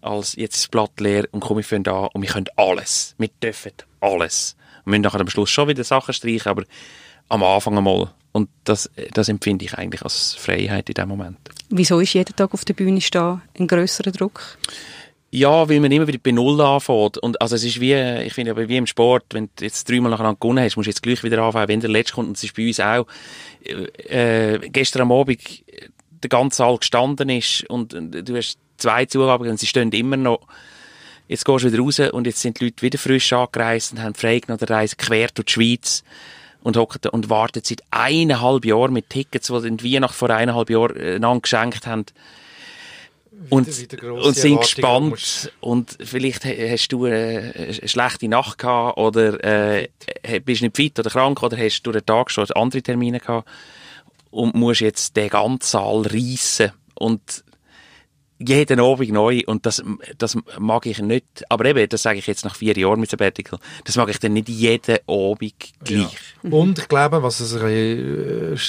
als 0.00 0.34
jetzt 0.36 0.56
das 0.56 0.68
Blatt 0.68 0.98
leer 1.00 1.26
und 1.30 1.40
komme 1.40 1.60
ich 1.60 1.72
an 1.72 1.84
und 1.86 2.22
wir 2.22 2.28
können 2.28 2.46
alles. 2.56 3.14
Wir 3.18 3.30
dürfen 3.42 3.72
alles. 4.00 4.56
Wir 4.84 4.90
müssen 4.90 5.02
nachher 5.02 5.20
am 5.20 5.28
Schluss 5.28 5.50
schon 5.50 5.68
wieder 5.68 5.84
Sachen 5.84 6.14
streichen, 6.14 6.48
aber 6.48 6.64
am 7.28 7.42
Anfang 7.42 7.76
einmal. 7.76 8.10
Und 8.32 8.48
das, 8.64 8.90
das 9.14 9.28
empfinde 9.28 9.64
ich 9.64 9.74
eigentlich 9.74 10.02
als 10.02 10.34
Freiheit 10.34 10.88
in 10.88 10.94
dem 10.94 11.08
Moment. 11.08 11.38
Wieso 11.70 12.00
ist 12.00 12.14
jeden 12.14 12.34
Tag 12.36 12.54
auf 12.54 12.64
der 12.64 12.74
Bühne 12.74 13.00
stehen 13.00 13.42
ein 13.58 13.66
grösserer 13.66 14.12
Druck? 14.12 14.58
Ja, 15.30 15.68
weil 15.68 15.80
man 15.80 15.92
immer 15.92 16.06
wieder 16.06 16.18
bei 16.22 16.30
Null 16.30 16.60
anfängt. 16.60 17.18
Und 17.18 17.40
also 17.42 17.56
es 17.56 17.64
ist 17.64 17.80
wie, 17.80 17.94
ich 17.94 18.32
finde 18.32 18.52
aber 18.52 18.68
wie 18.68 18.78
im 18.78 18.86
Sport, 18.86 19.24
wenn 19.32 19.50
du 19.56 19.64
jetzt 19.64 19.88
dreimal 19.88 20.10
nacheinander 20.10 20.38
gewonnen 20.40 20.64
hast, 20.64 20.76
musst 20.76 20.86
du 20.86 20.90
jetzt 20.90 21.02
gleich 21.02 21.22
wieder 21.22 21.42
anfangen, 21.42 21.68
wenn 21.68 21.80
der 21.80 21.90
Letzte 21.90 22.14
kommt. 22.14 22.28
Und 22.28 22.36
es 22.38 22.44
ist 22.44 22.56
bei 22.56 22.66
uns 22.66 22.80
auch, 22.80 23.06
äh, 24.08 24.58
gestern 24.70 25.02
am 25.02 25.12
Abend 25.12 25.38
der 26.22 26.28
ganze 26.30 26.56
Saal 26.56 26.78
gestanden 26.78 27.28
ist 27.28 27.64
und 27.68 27.92
du 27.92 28.36
hast 28.36 28.58
zwei 28.76 29.04
Zugaben 29.04 29.48
und 29.48 29.60
sie 29.60 29.66
stehen 29.66 29.92
immer 29.92 30.16
noch. 30.16 30.40
Jetzt 31.28 31.44
gehst 31.44 31.64
du 31.64 31.70
wieder 31.70 31.82
raus 31.82 32.00
und 32.12 32.26
jetzt 32.26 32.40
sind 32.40 32.58
die 32.58 32.64
Leute 32.64 32.82
wieder 32.82 32.98
frisch 32.98 33.32
angereist 33.32 33.92
und 33.92 34.02
haben 34.02 34.14
freigenommen 34.14 34.58
der 34.58 34.70
Reise 34.70 34.96
quer 34.96 35.28
durch 35.34 35.46
die 35.46 35.52
Schweiz 35.52 36.02
und 36.62 36.76
hocken 36.76 37.10
und 37.10 37.28
warten 37.28 37.60
seit 37.62 37.82
eineinhalb 37.90 38.64
Jahren 38.64 38.94
mit 38.94 39.10
Tickets, 39.10 39.48
die 39.48 39.60
sie 39.60 39.94
Weihnachten 39.94 40.16
vor 40.16 40.30
eineinhalb 40.30 40.70
Jahren 40.70 40.96
einander 40.96 41.40
geschenkt 41.40 41.86
haben. 41.86 42.06
Und, 43.50 43.68
und 44.02 44.34
sind 44.36 44.60
gespannt 44.60 45.52
und 45.60 45.96
vielleicht 46.00 46.44
hast 46.44 46.88
du 46.88 47.04
eine, 47.04 47.52
eine 47.54 47.88
schlechte 47.88 48.28
Nacht 48.28 48.58
gehabt 48.58 48.98
oder 48.98 49.78
äh, 49.78 49.88
bist 50.44 50.62
nicht 50.62 50.76
fit 50.76 50.98
oder 50.98 51.08
krank 51.08 51.42
oder 51.42 51.56
hast 51.56 51.82
du 51.82 51.92
den 51.92 52.04
Tag 52.04 52.30
schon 52.30 52.50
andere 52.50 52.82
Termine 52.82 53.20
gehabt 53.20 53.48
und 54.30 54.54
musst 54.54 54.80
jetzt 54.80 55.16
den 55.16 55.28
ganzen 55.28 55.62
Saal 55.62 56.02
reissen 56.02 56.72
und 56.94 57.44
jeden 58.38 58.80
Abend 58.80 59.10
neu 59.10 59.42
und 59.46 59.66
das, 59.66 59.82
das 60.16 60.38
mag 60.58 60.86
ich 60.86 61.00
nicht, 61.00 61.24
aber 61.48 61.64
eben, 61.66 61.88
das 61.88 62.02
sage 62.02 62.18
ich 62.18 62.26
jetzt 62.26 62.44
nach 62.44 62.54
vier 62.54 62.76
Jahren 62.76 63.00
mit 63.00 63.10
Sabbatical, 63.10 63.58
das 63.84 63.96
mag 63.96 64.08
ich 64.08 64.18
dann 64.18 64.34
nicht 64.34 64.48
jeden 64.48 64.98
Abend 65.06 65.54
gleich. 65.84 66.16
Ja. 66.42 66.50
Und 66.50 66.78
ich 66.78 66.88
glaube, 66.88 67.22
was 67.22 67.40
es 67.40 67.52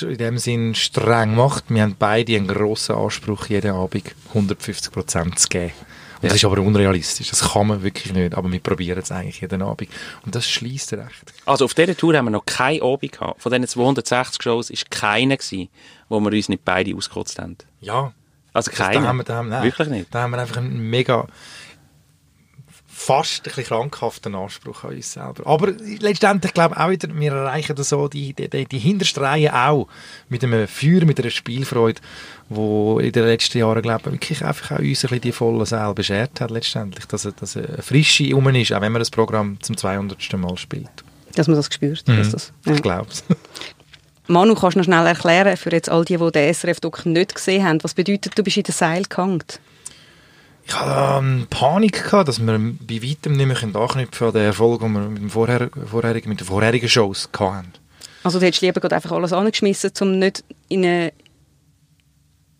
in 0.01 0.17
dem 0.17 0.37
Sinn 0.37 0.75
streng 0.75 1.35
macht, 1.35 1.65
wir 1.69 1.83
haben 1.83 1.95
beide 1.97 2.35
einen 2.35 2.47
grossen 2.47 2.95
Anspruch, 2.95 3.47
jeden 3.47 3.71
Abend 3.71 4.15
150 4.29 4.91
Prozent 4.91 5.39
zu 5.39 5.47
geben. 5.49 5.73
Und 6.21 6.23
ja. 6.23 6.29
Das 6.29 6.37
ist 6.37 6.45
aber 6.45 6.59
unrealistisch. 6.59 7.29
Das 7.29 7.53
kann 7.53 7.67
man 7.67 7.81
wirklich 7.81 8.11
nicht. 8.11 8.35
Aber 8.35 8.51
wir 8.51 8.59
probieren 8.59 8.99
es 8.99 9.09
eigentlich 9.09 9.39
jeden 9.39 9.61
Abend. 9.61 9.89
Und 10.25 10.35
das 10.35 10.49
schließt 10.49 10.91
recht. 10.93 11.33
Also 11.45 11.63
auf 11.63 11.73
dieser 11.73 11.95
Tour 11.95 12.13
haben 12.17 12.25
wir 12.25 12.31
noch 12.31 12.45
keinen 12.45 12.81
Abend 12.81 13.13
gehabt. 13.13 13.41
Von 13.41 13.53
diesen 13.53 13.67
260 13.67 14.43
Shows 14.43 14.69
war 14.69 14.77
keiner 14.89 15.37
gewesen, 15.37 15.69
wo 16.09 16.19
wir 16.19 16.33
uns 16.33 16.49
nicht 16.49 16.65
beide 16.65 16.93
ausgekotzt 16.93 17.39
haben. 17.39 17.55
Ja. 17.79 18.11
Also 18.53 18.71
keiner? 18.71 19.01
Da 19.01 19.07
haben 19.07 19.17
wir, 19.17 19.23
da 19.23 19.35
haben, 19.35 19.49
nein, 19.49 19.63
Wirklich 19.63 19.87
nicht? 19.89 20.13
Da 20.13 20.21
haben 20.21 20.31
wir 20.31 20.39
einfach 20.39 20.57
einen 20.57 20.89
mega 20.89 21.27
fast 22.99 23.39
ein 23.39 23.43
bisschen 23.43 23.63
krankhaften 23.63 24.35
Anspruch 24.35 24.83
an 24.83 24.95
uns 24.95 25.13
selber. 25.13 25.47
Aber 25.47 25.71
letztendlich 25.99 26.53
glaube 26.53 26.75
ich 26.75 26.81
auch 26.81 26.89
wieder, 26.89 27.07
wir 27.17 27.31
erreichen 27.31 27.73
da 27.73 27.83
so 27.83 28.09
die, 28.09 28.33
die, 28.33 28.65
die 28.65 28.77
hinterste 28.77 29.21
Reihe 29.21 29.55
auch 29.55 29.87
mit 30.27 30.43
einem 30.43 30.67
Feuer, 30.67 31.05
mit 31.05 31.17
einer 31.17 31.29
Spielfreude, 31.29 32.01
wo 32.49 32.99
in 32.99 33.13
den 33.13 33.23
letzten 33.23 33.57
Jahren 33.57 33.81
glaube 33.81 34.09
ich 34.09 34.11
wirklich 34.11 34.43
einfach 34.43 34.71
auch 34.71 34.79
uns 34.79 35.05
ein 35.05 35.09
bisschen 35.09 35.21
die 35.21 35.31
volle 35.31 35.65
Seele 35.65 35.93
beschert 35.93 36.41
hat 36.41 36.51
letztendlich, 36.51 37.05
dass, 37.05 37.23
dass 37.23 37.55
eine 37.55 37.81
Frische 37.81 38.35
um 38.35 38.47
ist, 38.49 38.73
auch 38.73 38.81
wenn 38.81 38.91
man 38.91 38.99
das 38.99 39.11
Programm 39.11 39.57
zum 39.61 39.77
200. 39.77 40.33
Mal 40.33 40.57
spielt. 40.57 40.89
Dass 41.35 41.47
man 41.47 41.55
das 41.55 41.73
spürt. 41.73 42.05
Mhm. 42.05 42.17
Dass 42.17 42.31
das, 42.31 42.51
ja. 42.65 42.73
Ich 42.73 42.81
glaube 42.81 43.07
es. 43.09 43.23
Manu, 44.29 44.53
kannst 44.53 44.75
du 44.75 44.79
noch 44.79 44.85
schnell 44.85 45.07
erklären, 45.07 45.57
für 45.57 45.71
jetzt 45.71 45.89
all 45.89 46.05
die, 46.05 46.17
die 46.17 46.31
den 46.31 46.53
SRF-Doc 46.53 47.03
nicht 47.07 47.33
gesehen 47.33 47.65
haben, 47.65 47.83
was 47.83 47.95
bedeutet, 47.95 48.37
du 48.37 48.43
bist 48.43 48.57
in 48.57 48.63
den 48.63 48.75
Seil 48.75 49.03
gehangen? 49.03 49.43
Ich 50.65 50.75
hatte 50.75 51.25
ähm, 51.25 51.47
Panik, 51.49 52.03
gehabt, 52.03 52.27
dass 52.27 52.39
wir 52.39 52.59
bei 52.59 53.01
weitem 53.01 53.35
nicht 53.35 53.47
mehr 53.47 53.81
anknüpfen 53.81 54.27
an 54.27 54.33
den 54.33 54.43
Erfolg, 54.43 54.81
den 54.81 54.93
wir 54.93 54.99
mit, 54.99 55.23
dem 55.23 55.29
vorher, 55.31 55.71
vorherigen, 55.89 56.29
mit 56.29 56.41
den 56.41 56.45
vorherigen 56.45 56.87
Shows 56.87 57.27
hatten. 57.39 57.73
Also 58.23 58.39
du 58.39 58.45
hättest 58.45 58.61
lieber 58.61 58.91
einfach 58.91 59.11
alles 59.11 59.33
angeschmissen, 59.33 59.91
um 60.01 60.19
nicht 60.19 60.43
in 60.67 60.85
eine, 60.85 61.11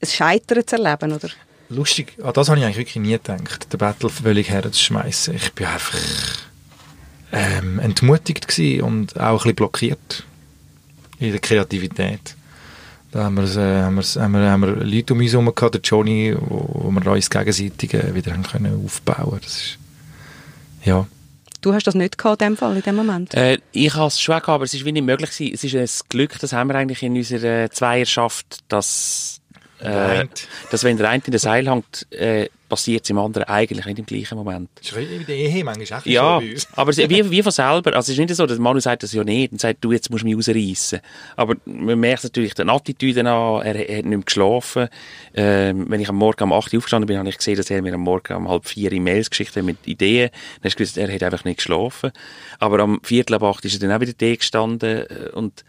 ein 0.01 0.07
Scheitern 0.07 0.65
zu 0.65 0.75
erleben, 0.75 1.13
oder? 1.13 1.29
Lustig, 1.69 2.17
an 2.23 2.33
das 2.33 2.49
habe 2.49 2.57
ich 2.57 2.65
eigentlich 2.65 2.77
wirklich 2.77 2.95
nie 2.95 3.11
gedacht, 3.11 3.71
den 3.71 3.77
Battle 3.77 4.09
völlig 4.09 4.49
herzuschmeißen. 4.49 5.35
Ich 5.35 5.51
war 5.59 5.73
einfach 5.73 5.99
ähm, 7.31 7.77
entmutigt 7.77 8.47
und 8.81 9.19
auch 9.19 9.21
ein 9.21 9.37
bisschen 9.37 9.55
blockiert 9.55 10.25
in 11.19 11.31
der 11.31 11.39
Kreativität. 11.39 12.35
Da 13.11 13.23
haben 13.23 13.35
wir, 13.35 13.43
äh, 13.43 13.81
haben 13.81 13.95
wir, 13.95 14.21
haben 14.21 14.31
wir, 14.33 14.51
haben 14.51 14.61
wir 14.61 14.75
Leute 14.85 15.13
um 15.13 15.19
uns 15.19 15.31
herum 15.31 15.53
gehabt, 15.53 15.73
der 15.73 15.81
Johnny, 15.81 16.35
wo, 16.39 16.69
wo 16.85 16.91
wir 16.91 17.11
uns 17.11 17.29
gegenseitig 17.29 17.93
äh, 17.93 18.13
wieder 18.13 18.33
haben 18.33 18.43
können 18.43 18.85
aufbauen 18.85 19.39
Das 19.41 19.57
ist, 19.57 19.77
ja. 20.85 21.07
Du 21.61 21.73
hast 21.73 21.87
das 21.87 21.95
nicht 21.95 22.17
gehabt 22.17 22.41
in 22.41 22.49
dem 22.49 22.57
Fall, 22.57 22.75
in 22.75 22.83
dem 22.83 22.95
Moment? 22.95 23.33
Äh, 23.33 23.57
ich 23.71 23.93
habe 23.95 24.07
es 24.07 24.21
schon 24.21 24.35
gehabt, 24.35 24.49
aber 24.49 24.63
es 24.63 24.73
ist 24.73 24.85
wie 24.85 24.91
nicht 24.91 25.05
möglich 25.05 25.31
gewesen. 25.31 25.53
Es 25.53 25.63
ist 25.63 25.75
ein 25.75 26.07
Glück, 26.09 26.39
das 26.39 26.53
haben 26.53 26.69
wir 26.69 26.75
eigentlich 26.75 27.03
in 27.03 27.17
unserer 27.17 27.69
Zweierschaft, 27.71 28.59
dass, 28.69 29.41
äh, 29.79 30.25
dass 30.69 30.83
wenn 30.83 30.97
der 30.97 31.09
eine 31.09 31.23
in 31.25 31.31
der 31.31 31.39
Seil 31.39 31.67
hängt, 31.67 32.07
äh, 32.11 32.47
passiert 32.69 33.03
es 33.03 33.09
im 33.09 33.17
anderen 33.17 33.47
eigentlich 33.47 33.85
nicht 33.85 33.99
im 33.99 34.05
gleichen 34.05 34.37
Moment. 34.37 34.69
Das 34.75 34.91
ist 34.91 34.97
in 34.97 35.25
der 35.25 35.35
Ehe 35.35 35.63
manchmal 35.63 35.99
auch 35.99 36.05
ja, 36.05 36.39
so 36.39 36.45
bei 36.45 36.51
uns. 36.53 36.67
aber 36.73 36.95
wie, 37.09 37.31
wie 37.31 37.43
von 37.43 37.51
selber. 37.51 37.95
Also 37.95 38.11
es 38.11 38.17
ist 38.17 38.19
nicht 38.19 38.35
so, 38.35 38.45
dass 38.45 38.59
Manu 38.59 38.79
sagt 38.79 39.03
das 39.03 39.11
ja 39.11 39.23
nicht 39.23 39.51
und 39.51 39.59
sagt, 39.59 39.83
du, 39.83 39.91
jetzt 39.91 40.09
musst 40.09 40.23
du 40.23 40.27
mich 40.27 40.37
rausreißen. 40.37 41.01
Aber 41.35 41.55
man 41.65 41.99
merkt 41.99 42.23
natürlich 42.23 42.53
den 42.53 42.69
Attitüden 42.69 43.27
an, 43.27 43.61
er, 43.63 43.75
er 43.75 43.97
hat 43.97 44.05
nicht 44.05 44.17
mehr 44.17 44.19
geschlafen. 44.19 44.87
Ähm, 45.33 45.89
wenn 45.89 45.99
ich 45.99 46.09
am 46.09 46.15
Morgen 46.15 46.43
um 46.43 46.53
8 46.53 46.73
Uhr 46.73 46.77
aufgestanden 46.77 47.07
bin, 47.07 47.17
habe 47.17 47.27
ich 47.27 47.37
gesehen, 47.37 47.57
dass 47.57 47.69
er 47.69 47.81
mir 47.81 47.93
am 47.93 48.01
Morgen 48.01 48.33
um 48.33 48.47
halb 48.47 48.67
vier 48.67 48.91
E-Mails 48.91 49.29
geschickt 49.29 49.55
hat 49.55 49.63
mit 49.63 49.85
Ideen. 49.85 50.29
Dann 50.29 50.65
hast 50.65 50.75
du 50.75 50.83
gewusst, 50.83 50.97
er 50.97 51.13
hat 51.13 51.23
einfach 51.23 51.43
nicht 51.43 51.57
geschlafen. 51.57 52.11
Aber 52.59 52.79
am 52.79 53.01
Viertel 53.03 53.35
ab 53.35 53.43
acht 53.43 53.65
ist 53.65 53.73
er 53.73 53.87
dann 53.87 53.97
auch 53.97 54.01
wieder 54.01 54.13
da 54.13 54.35
gestanden 54.35 55.05
äh, 55.09 55.29
und 55.33 55.65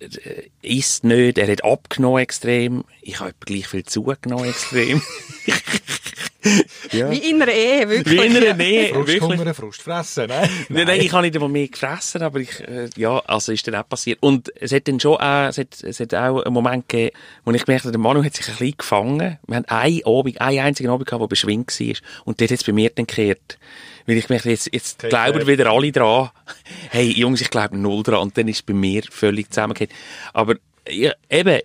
äh, 0.00 0.48
isst 0.62 1.04
nicht, 1.04 1.38
er 1.38 1.50
hat 1.50 1.64
abgenommen 1.64 2.22
extrem. 2.22 2.84
Ich 3.02 3.20
habe 3.20 3.34
gleich 3.40 3.66
viel 3.68 3.84
zugenommen 3.84 4.48
extrem. 4.48 5.02
ja. 6.92 7.10
Wie 7.10 7.30
in 7.30 7.40
einer 7.40 7.52
Ehe, 7.52 7.88
wirklich. 7.88 8.20
Wie 8.20 8.26
in 8.26 8.36
einer 8.36 8.58
Ehe, 8.58 8.94
Frusthunger, 8.94 9.54
Frustfressen, 9.54 10.26
nein? 10.28 10.48
nein, 10.68 10.86
nein, 10.86 11.00
ich 11.00 11.12
habe 11.12 11.22
nicht 11.22 11.34
einmal 11.34 11.48
mehr 11.48 11.68
gefressen, 11.68 12.22
aber 12.22 12.40
ich, 12.40 12.60
äh, 12.60 12.88
ja, 12.96 13.18
also 13.26 13.52
ist 13.52 13.66
dann 13.68 13.76
auch 13.76 13.88
passiert. 13.88 14.18
Und 14.20 14.52
es 14.60 14.72
hat 14.72 14.88
dann 14.88 14.98
schon 14.98 15.16
auch, 15.16 15.48
es 15.48 15.58
hat, 15.58 15.82
es 15.82 16.00
hat 16.00 16.14
auch 16.14 16.42
einen 16.42 16.52
Moment 16.52 16.88
gegeben, 16.88 17.16
wo 17.44 17.52
ich 17.52 17.64
gemerkt 17.64 17.84
habe, 17.84 17.92
der 17.92 18.00
Manu 18.00 18.24
hat 18.24 18.34
sich 18.34 18.48
ein 18.48 18.56
bisschen 18.56 18.76
gefangen. 18.76 19.38
Wir 19.46 19.56
haben 19.56 19.64
einen 19.66 20.04
Abend, 20.04 20.40
einen 20.40 20.58
einzigen 20.58 20.90
Abend 20.90 21.06
gehabt, 21.06 21.22
der 21.22 21.28
beschwingt 21.28 21.78
war. 21.78 21.94
Und 22.24 22.40
der 22.40 22.48
hat 22.48 22.52
es 22.52 22.64
bei 22.64 22.72
mir 22.72 22.90
dann 22.90 23.06
gekehrt. 23.06 23.58
Weil 24.06 24.16
ich 24.16 24.26
gemerkt 24.26 24.46
jetzt, 24.46 24.68
jetzt 24.72 24.98
okay, 24.98 25.10
glauben 25.10 25.46
wieder 25.46 25.70
alle 25.70 25.92
dran. 25.92 26.30
Hey, 26.90 27.12
Jungs, 27.12 27.40
ich 27.40 27.50
glaube 27.50 27.78
null 27.78 28.02
dran. 28.02 28.20
Und 28.20 28.36
dann 28.36 28.48
ist 28.48 28.56
es 28.56 28.62
bei 28.62 28.74
mir 28.74 29.02
völlig 29.08 29.50
zusammengekehrt. 29.50 29.92
Aber, 30.32 30.56
ja, 30.88 31.12
eben, 31.30 31.60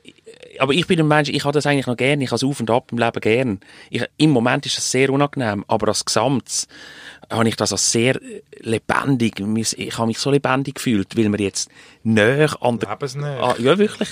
aber 0.59 0.73
ich 0.73 0.87
bin 0.87 0.99
ein 0.99 1.07
Mensch, 1.07 1.29
ich 1.29 1.43
habe 1.43 1.53
das 1.53 1.65
eigentlich 1.65 1.87
noch 1.87 1.97
gerne, 1.97 2.23
ich 2.23 2.29
habe 2.29 2.37
es 2.37 2.43
auf 2.43 2.59
und 2.59 2.69
ab 2.69 2.91
im 2.91 2.97
Leben 2.97 3.19
gern. 3.19 3.59
Ich, 3.89 4.03
Im 4.17 4.31
Moment 4.31 4.65
ist 4.65 4.77
das 4.77 4.91
sehr 4.91 5.09
unangenehm, 5.09 5.63
aber 5.67 5.89
als 5.89 6.05
Gesamt 6.05 6.67
habe 7.29 7.47
ich 7.47 7.55
das 7.55 7.71
als 7.71 7.91
sehr 7.91 8.19
lebendig, 8.59 9.39
ich 9.77 9.97
habe 9.97 10.07
mich 10.07 10.19
so 10.19 10.31
lebendig 10.31 10.75
gefühlt, 10.75 11.17
weil 11.17 11.31
wir 11.31 11.39
jetzt 11.39 11.69
näher 12.03 12.55
an 12.61 12.79
der... 12.79 12.89
Lebensnähe. 12.89 13.41
Ah, 13.41 13.55
ja, 13.59 13.77
wirklich 13.77 14.09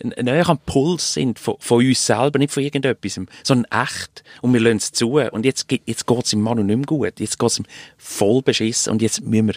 näher 0.00 0.48
am 0.48 0.58
Puls 0.58 1.14
sind 1.14 1.38
von, 1.38 1.56
von 1.58 1.84
uns 1.84 2.04
selber, 2.04 2.38
nicht 2.38 2.52
von 2.52 2.62
irgendetwas, 2.62 3.20
sondern 3.42 3.84
echt. 3.84 4.22
Und 4.42 4.52
wir 4.52 4.60
lassen 4.60 4.76
es 4.76 4.92
zu. 4.92 5.18
Und 5.18 5.44
jetzt, 5.44 5.66
jetzt 5.86 6.06
geht 6.06 6.24
es 6.24 6.32
im 6.32 6.40
Mann 6.40 6.64
nicht 6.64 6.76
mehr 6.76 6.86
gut. 6.86 7.18
Jetzt 7.18 7.38
geht 7.38 7.50
es 7.50 7.58
ihm 7.58 7.66
voll 7.96 8.42
beschissen. 8.42 8.92
Und 8.92 9.02
jetzt 9.02 9.22
müssen 9.22 9.48
wir, 9.48 9.54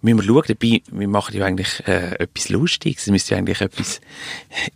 müssen 0.00 0.18
wir 0.18 0.24
schauen. 0.24 0.44
Dabei, 0.48 0.82
wir 0.90 1.08
machen 1.08 1.36
ja 1.36 1.44
eigentlich 1.44 1.86
äh, 1.86 2.14
etwas 2.18 2.48
Lustiges. 2.48 3.02
Es 3.02 3.10
müsste 3.10 3.34
ja 3.34 3.38
eigentlich 3.38 3.60
etwas 3.60 4.00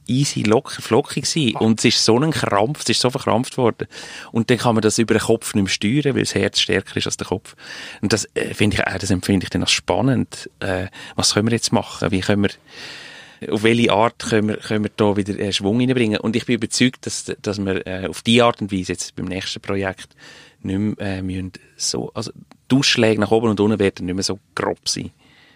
easy, 0.07 0.43
locker, 0.43 0.83
flockig 0.83 1.27
sein. 1.27 1.55
Und 1.57 1.81
es 1.81 1.85
ist 1.87 2.05
so 2.05 2.19
ein 2.19 2.31
Krampf, 2.31 2.81
es 2.83 2.91
ist 2.91 3.01
so 3.01 3.11
verkrampft 3.11 3.57
worden. 3.57 3.89
Und 4.33 4.51
dann 4.51 4.59
kann 4.59 4.75
man 4.75 4.83
das 4.83 4.99
über 4.99 5.15
den 5.15 5.23
Kopf 5.23 5.55
nicht 5.55 5.65
mehr 5.65 5.71
steuern, 5.71 6.15
weil 6.15 6.23
das 6.23 6.35
Herz 6.35 6.61
stärker 6.61 6.97
ist 6.97 7.07
als 7.07 7.17
der 7.17 7.27
Kopf. 7.27 7.55
Und 8.01 8.13
das 8.13 8.29
äh, 8.35 8.55
finde 8.55 8.77
ich, 8.77 8.87
äh, 8.87 8.99
das 8.99 9.11
empfinde 9.11 9.45
ich 9.45 9.51
dann 9.51 9.63
als 9.63 9.73
spannend. 9.73 10.51
Äh, 10.61 10.87
was 11.17 11.35
können 11.35 11.49
wir 11.49 11.55
jetzt 11.55 11.73
machen? 11.73 12.11
Wie 12.11 12.21
können 12.21 12.43
wir, 12.43 13.53
auf 13.53 13.63
welche 13.63 13.93
Art 13.93 14.19
können 14.19 14.49
wir, 14.49 14.57
können 14.57 14.85
wir 14.85 14.91
da 14.97 15.17
wieder 15.17 15.39
äh, 15.39 15.53
Schwung 15.53 15.81
reinbringen? 15.81 16.21
Und 16.21 16.37
ich 16.37 16.47
bin 16.47 16.57
überzeugt, 16.57 17.07
dass, 17.07 17.33
dass 17.41 17.59
wir 17.59 17.87
äh, 17.87 18.07
auf 18.09 18.23
die 18.23 18.43
Art 18.43 18.61
und 18.61 18.73
Weise 18.73 18.93
jetzt 18.93 19.17
beim 19.17 19.27
nächsten 19.27 19.61
Projekt 19.61 20.15
nicht 20.63 20.79
mehr 20.79 21.19
äh, 21.19 21.23
müssen 21.23 21.53
so, 21.77 22.11
also 22.15 22.33
die 22.71 22.77
Ausschläge 22.77 23.21
nach 23.21 23.31
oben 23.31 23.49
und 23.49 23.61
unten 23.61 23.79
werden 23.79 24.07
nicht 24.07 24.15
mehr 24.15 24.25
so 24.25 24.39
grob 24.55 24.89
sein. 24.89 25.11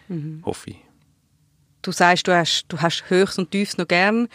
Mhm. 0.09 0.43
Hoffe 0.45 0.71
ich. 0.71 0.77
Du 1.83 1.93
sagst, 1.93 2.27
du 2.27 2.33
hast, 2.35 2.65
du 2.69 2.81
hast 2.81 3.05
Höchst 3.09 3.39
und 3.39 3.51
Tiefs 3.51 3.77
noch 3.77 3.87
gern. 3.87 4.29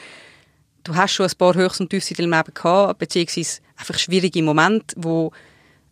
Du 0.83 0.95
hast 0.95 1.13
schon 1.13 1.25
ein 1.25 1.37
paar 1.37 1.55
Höchst 1.55 1.81
und 1.81 1.89
Tiefs 1.89 2.11
in 2.11 2.17
deinem 2.17 2.37
Leben 2.37 2.53
gehabt, 2.53 2.99
beziehungsweise 2.99 3.61
einfach 3.75 3.97
schwierige 3.97 4.43
Momente, 4.43 4.95
wo 4.97 5.31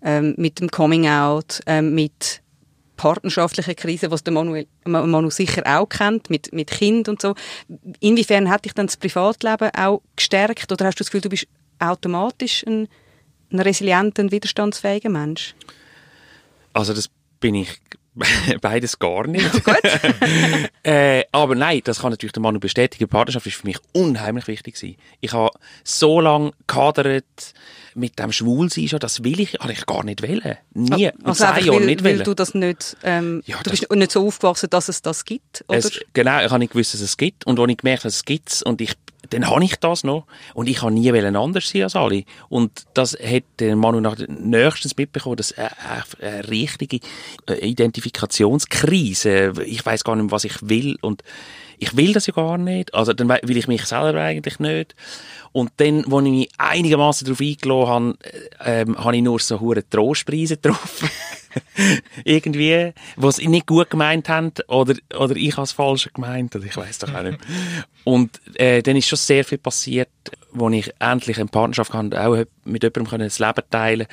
ähm, 0.01 0.35
mit 0.37 0.59
dem 0.59 0.69
Coming-out, 0.69 1.61
ähm, 1.65 1.93
mit 1.95 2.41
partnerschaftlichen 2.95 3.75
Krisen, 3.75 4.11
was 4.11 4.23
der 4.23 4.33
Manuel, 4.33 4.67
Manu 4.85 5.29
sicher 5.29 5.63
auch 5.65 5.87
kennt, 5.87 6.29
mit, 6.29 6.51
mit 6.51 6.71
Kind 6.71 7.07
und 7.07 7.21
so. 7.21 7.35
Inwiefern 7.99 8.49
hat 8.49 8.65
dich 8.65 8.73
dann 8.73 8.87
das 8.87 8.97
Privatleben 8.97 9.69
auch 9.75 10.01
gestärkt 10.15 10.71
oder 10.71 10.85
hast 10.85 10.95
du 10.95 11.03
das 11.03 11.11
Gefühl, 11.11 11.21
du 11.21 11.29
bist 11.29 11.47
automatisch 11.79 12.65
ein, 12.65 12.87
ein 13.51 13.59
resilienter, 13.59 14.31
widerstandsfähiger 14.31 15.09
Mensch? 15.09 15.55
Also 16.77 16.93
das 16.93 17.09
bin 17.39 17.55
ich 17.55 17.79
Beides 18.61 18.97
gar 18.97 19.27
nicht. 19.27 19.49
äh, 20.83 21.23
aber 21.31 21.55
nein, 21.55 21.81
das 21.83 21.99
kann 21.99 22.11
natürlich 22.11 22.33
der 22.33 22.41
Mann 22.41 22.59
bestätigen. 22.59 23.05
Die 23.05 23.07
Partnerschaft 23.07 23.45
ist 23.45 23.57
für 23.57 23.67
mich 23.67 23.77
unheimlich 23.93 24.47
wichtig 24.47 24.75
gewesen. 24.75 24.97
Ich 25.21 25.33
habe 25.33 25.51
so 25.83 26.19
lange 26.19 26.51
kadert 26.65 27.25
mit 27.93 28.19
dem 28.19 28.31
Schwulsein 28.31 28.87
schon, 28.87 28.99
das 28.99 29.23
will 29.23 29.39
ich, 29.39 29.53
habe 29.59 29.71
ich 29.71 29.85
gar 29.85 30.03
nicht 30.03 30.21
wollen. 30.21 30.57
Nie. 30.73 31.11
Also 31.23 31.45
zehn 31.45 31.65
Jahren 31.65 31.85
nicht 31.85 32.03
weil 32.03 32.19
du 32.19 32.35
das 32.35 32.53
nicht, 32.53 32.95
ähm, 33.03 33.41
ja, 33.45 33.57
du 33.63 33.71
bist 33.71 33.91
nicht 33.91 34.11
so 34.11 34.25
aufgewachsen, 34.25 34.69
dass 34.69 34.87
es 34.87 35.01
das 35.01 35.25
gibt, 35.25 35.65
oder? 35.67 35.79
Es, 35.79 35.99
genau, 36.13 36.43
ich 36.43 36.49
habe 36.49 36.59
nicht 36.59 36.73
gewusst, 36.73 36.93
dass 36.93 37.01
es 37.01 37.17
gibt. 37.17 37.45
Und 37.47 37.59
als 37.59 37.69
ich 37.71 37.77
gemerkt 37.77 38.01
habe, 38.01 38.09
dass 38.09 38.15
es 38.17 38.25
gibt 38.25 38.61
und 38.63 38.81
ich 38.81 38.93
dann 39.33 39.49
habe 39.49 39.63
ich 39.63 39.75
das 39.77 40.03
noch. 40.03 40.25
Und 40.53 40.67
ich 40.67 40.81
habe 40.81 40.91
nie 40.91 41.11
anders 41.11 41.69
sein 41.69 41.83
als 41.83 41.95
alle. 41.95 42.23
Und 42.49 42.85
das 42.93 43.13
hat 43.13 43.43
der 43.59 43.75
Manu 43.75 43.99
nach 43.99 44.17
nächstens 44.27 44.97
mitbekommen, 44.97 45.37
dass 45.37 45.53
eine, 45.53 45.71
eine 46.21 46.49
richtige 46.49 46.99
äh, 47.47 47.67
Identifikationskrise, 47.67 49.53
ich 49.65 49.85
weiß 49.85 50.03
gar 50.03 50.15
nicht 50.15 50.31
was 50.31 50.43
ich 50.43 50.57
will 50.69 50.97
und 51.01 51.23
ich 51.79 51.95
will 51.95 52.13
das 52.13 52.27
ja 52.27 52.33
gar 52.33 52.57
nicht. 52.57 52.93
Also 52.93 53.13
dann 53.13 53.29
will 53.29 53.57
ich 53.57 53.67
mich 53.67 53.85
selber 53.85 54.19
eigentlich 54.19 54.59
nicht. 54.59 54.95
Und 55.51 55.71
dann, 55.77 56.05
als 56.11 56.25
ich 56.25 56.31
mich 56.31 56.49
einigermaßen 56.57 57.25
darauf 57.25 57.41
eingeladen 57.41 57.87
habe, 57.87 58.17
äh, 58.59 58.81
ähm, 58.81 58.97
habe 58.97 59.15
ich 59.15 59.21
nur 59.21 59.39
so 59.39 59.59
hure 59.59 59.87
Trostpreise 59.87 60.57
getroffen. 60.57 61.09
irgendwie, 62.23 62.93
was 63.15 63.37
sie 63.37 63.47
nicht 63.47 63.67
gut 63.67 63.89
gemeint 63.89 64.29
haben 64.29 64.51
oder, 64.67 64.95
oder 65.17 65.35
ich 65.35 65.55
habe 65.55 65.63
es 65.63 65.71
falsch 65.71 66.09
gemeint 66.13 66.55
oder 66.55 66.65
ich 66.65 66.75
weiß 66.75 66.99
doch 66.99 67.13
auch 67.13 67.23
nicht. 67.23 67.39
Und 68.03 68.39
äh, 68.55 68.81
dann 68.81 68.95
ist 68.95 69.07
schon 69.07 69.17
sehr 69.17 69.43
viel 69.43 69.57
passiert, 69.57 70.09
wo 70.51 70.69
ich 70.69 70.91
endlich 70.99 71.37
eine 71.37 71.47
Partnerschaft 71.47 71.93
hatte, 71.93 72.25
auch 72.25 72.43
mit 72.63 72.83
jemandem 72.83 73.19
das 73.19 73.39
Leben 73.39 73.63
teilen 73.69 74.07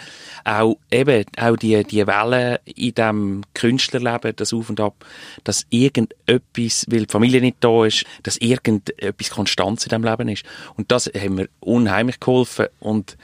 Auch 0.44 0.76
eben, 0.90 1.24
auch 1.38 1.56
die, 1.56 1.82
die 1.84 2.06
Wellen 2.06 2.58
in 2.64 2.94
diesem 2.94 3.42
Künstlerleben, 3.54 4.34
das 4.36 4.52
Auf 4.52 4.70
und 4.70 4.80
Ab, 4.80 5.04
dass 5.44 5.66
irgendetwas, 5.70 6.86
weil 6.88 7.06
die 7.06 7.12
Familie 7.12 7.40
nicht 7.40 7.58
da 7.60 7.84
ist, 7.84 8.04
dass 8.22 8.36
irgendetwas 8.38 9.30
Konstanz 9.30 9.86
in 9.86 9.90
diesem 9.90 10.04
Leben 10.04 10.28
ist. 10.28 10.44
Und 10.76 10.90
das 10.90 11.06
hat 11.06 11.30
mir 11.30 11.48
unheimlich 11.60 12.20
geholfen 12.20 12.66
und 12.80 13.16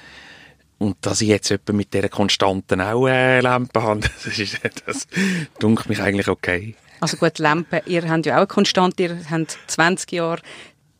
und 0.80 0.96
dass 1.02 1.20
ich 1.20 1.28
jetzt 1.28 1.50
etwa 1.50 1.74
mit 1.74 1.92
dieser 1.92 2.08
Konstanten 2.08 2.80
auch 2.80 3.06
äh, 3.06 3.40
Lampe 3.40 3.82
habe, 3.82 4.00
das, 4.24 4.38
ist, 4.38 4.58
das 4.86 5.06
dunkelt 5.58 5.90
mich 5.90 6.00
eigentlich 6.00 6.28
okay. 6.28 6.74
Also 7.00 7.18
gut, 7.18 7.38
Lampe, 7.38 7.82
ihr 7.86 8.08
habt 8.08 8.26
ja 8.26 8.34
auch 8.34 8.38
eine 8.38 8.46
Konstante, 8.46 9.02
ihr 9.02 9.20
habt 9.30 9.58
20 9.66 10.12
Jahre 10.12 10.40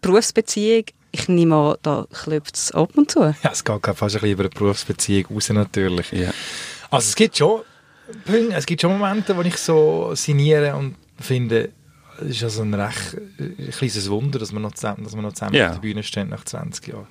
Berufsbeziehung. 0.03 0.85
Ich 1.13 1.29
nehme 1.29 1.57
an, 1.57 1.77
da 1.83 2.07
klopft 2.13 2.57
es 2.57 2.73
ab 2.73 2.93
und 2.97 3.11
zu. 3.11 3.21
Ja, 3.43 3.51
es 3.51 3.65
geht 3.65 3.85
fast 3.85 4.01
ein 4.01 4.11
bisschen 4.11 4.31
über 4.31 4.45
eine 4.45 4.51
Berufsbeziehung 4.51 5.35
raus 5.35 5.49
natürlich. 5.49 6.13
Ja. 6.13 6.31
Also 6.91 7.09
es 7.09 7.17
gibt 7.17 7.39
schon 7.39 7.63
es 8.53 8.67
gibt 8.67 8.83
schon 8.83 8.99
Momente, 8.99 9.37
wo 9.37 9.43
ich 9.43 9.57
so 9.57 10.15
sinniere 10.15 10.75
und 10.75 10.97
finde, 11.19 11.71
es 12.21 12.37
ist 12.37 12.43
also 12.43 12.63
ein 12.63 12.75
recht 12.75 13.17
ein 13.39 13.71
kleines 13.71 14.11
Wunder, 14.11 14.39
dass 14.39 14.53
wir 14.53 14.61
noch 14.61 14.75
zusammen, 14.75 15.05
dass 15.05 15.15
wir 15.15 15.23
noch 15.23 15.33
zusammen 15.33 15.55
ja. 15.55 15.69
auf 15.69 15.75
der 15.77 15.81
Bühne 15.81 16.03
stehen 16.03 16.29
nach 16.29 16.45
20 16.45 16.89
Jahren 16.89 17.07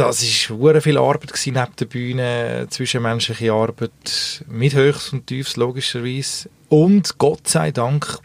das 0.00 0.50
war 0.50 0.80
viel 0.80 0.98
Arbeit 0.98 1.32
gewesen, 1.32 1.54
neben 1.54 1.76
der 1.78 1.84
Bühne, 1.86 2.66
zwischenmenschliche 2.70 3.52
Arbeit, 3.52 4.44
mit 4.48 4.74
Höchst 4.74 5.12
und 5.12 5.26
Tiefs 5.26 5.56
logischerweise. 5.56 6.48
Und 6.68 7.18
Gott 7.18 7.48
sei 7.48 7.70
Dank 7.70 8.18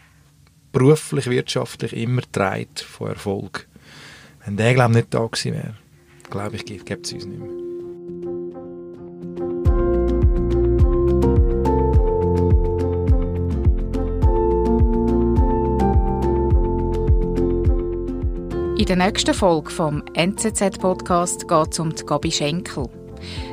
beruflich, 0.72 1.28
wirtschaftlich 1.28 1.94
immer 1.94 2.22
trägt 2.30 2.80
von 2.80 3.08
Erfolg. 3.08 3.66
Wenn 4.44 4.56
der, 4.56 4.74
glaube 4.74 4.94
nicht 4.94 5.12
da 5.12 5.26
gewesen 5.26 5.54
wäre, 5.54 5.74
glaube 6.30 6.56
ich, 6.56 6.64
gibt 6.64 7.06
es 7.06 7.12
uns 7.12 7.26
nicht 7.26 7.40
mehr. 7.40 7.65
In 18.88 18.98
der 19.00 19.06
nächsten 19.08 19.34
Folge 19.34 19.68
vom 19.72 20.00
NZZ-Podcast 20.14 21.48
geht 21.48 21.72
es 21.72 21.80
um 21.80 21.92
die 21.92 22.06
Gabi 22.06 22.30
Schenkel. 22.30 22.84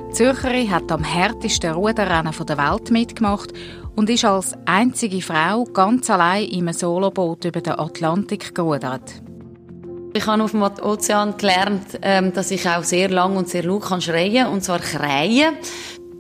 Die 0.08 0.14
Zürcherin 0.14 0.70
hat 0.70 0.92
am 0.92 1.04
härtesten 1.04 1.74
Ruderrennen 1.74 2.32
der 2.48 2.58
Welt 2.60 2.92
mitgemacht 2.92 3.52
und 3.96 4.12
ist 4.12 4.26
als 4.26 4.54
einzige 4.66 5.24
Frau 5.24 5.64
ganz 5.64 6.12
allein 6.12 6.46
in 6.46 6.68
einem 6.68 6.74
Soloboot 6.76 7.46
über 7.46 7.62
den 7.62 7.80
Atlantik 7.80 8.54
gerudert. 8.54 9.24
Ich 10.14 10.28
habe 10.28 10.44
auf 10.44 10.52
dem 10.52 10.62
Ozean 10.62 11.36
gelernt, 11.36 11.98
ähm, 12.04 12.32
dass 12.32 12.52
ich 12.52 12.70
auch 12.70 12.84
sehr 12.84 13.10
lang 13.10 13.36
und 13.36 13.50
sehr 13.50 13.64
laut 13.64 13.86
kann 13.86 14.02
schreien 14.02 14.46
und 14.46 14.64
zwar 14.64 14.82
kreien. 14.82 15.56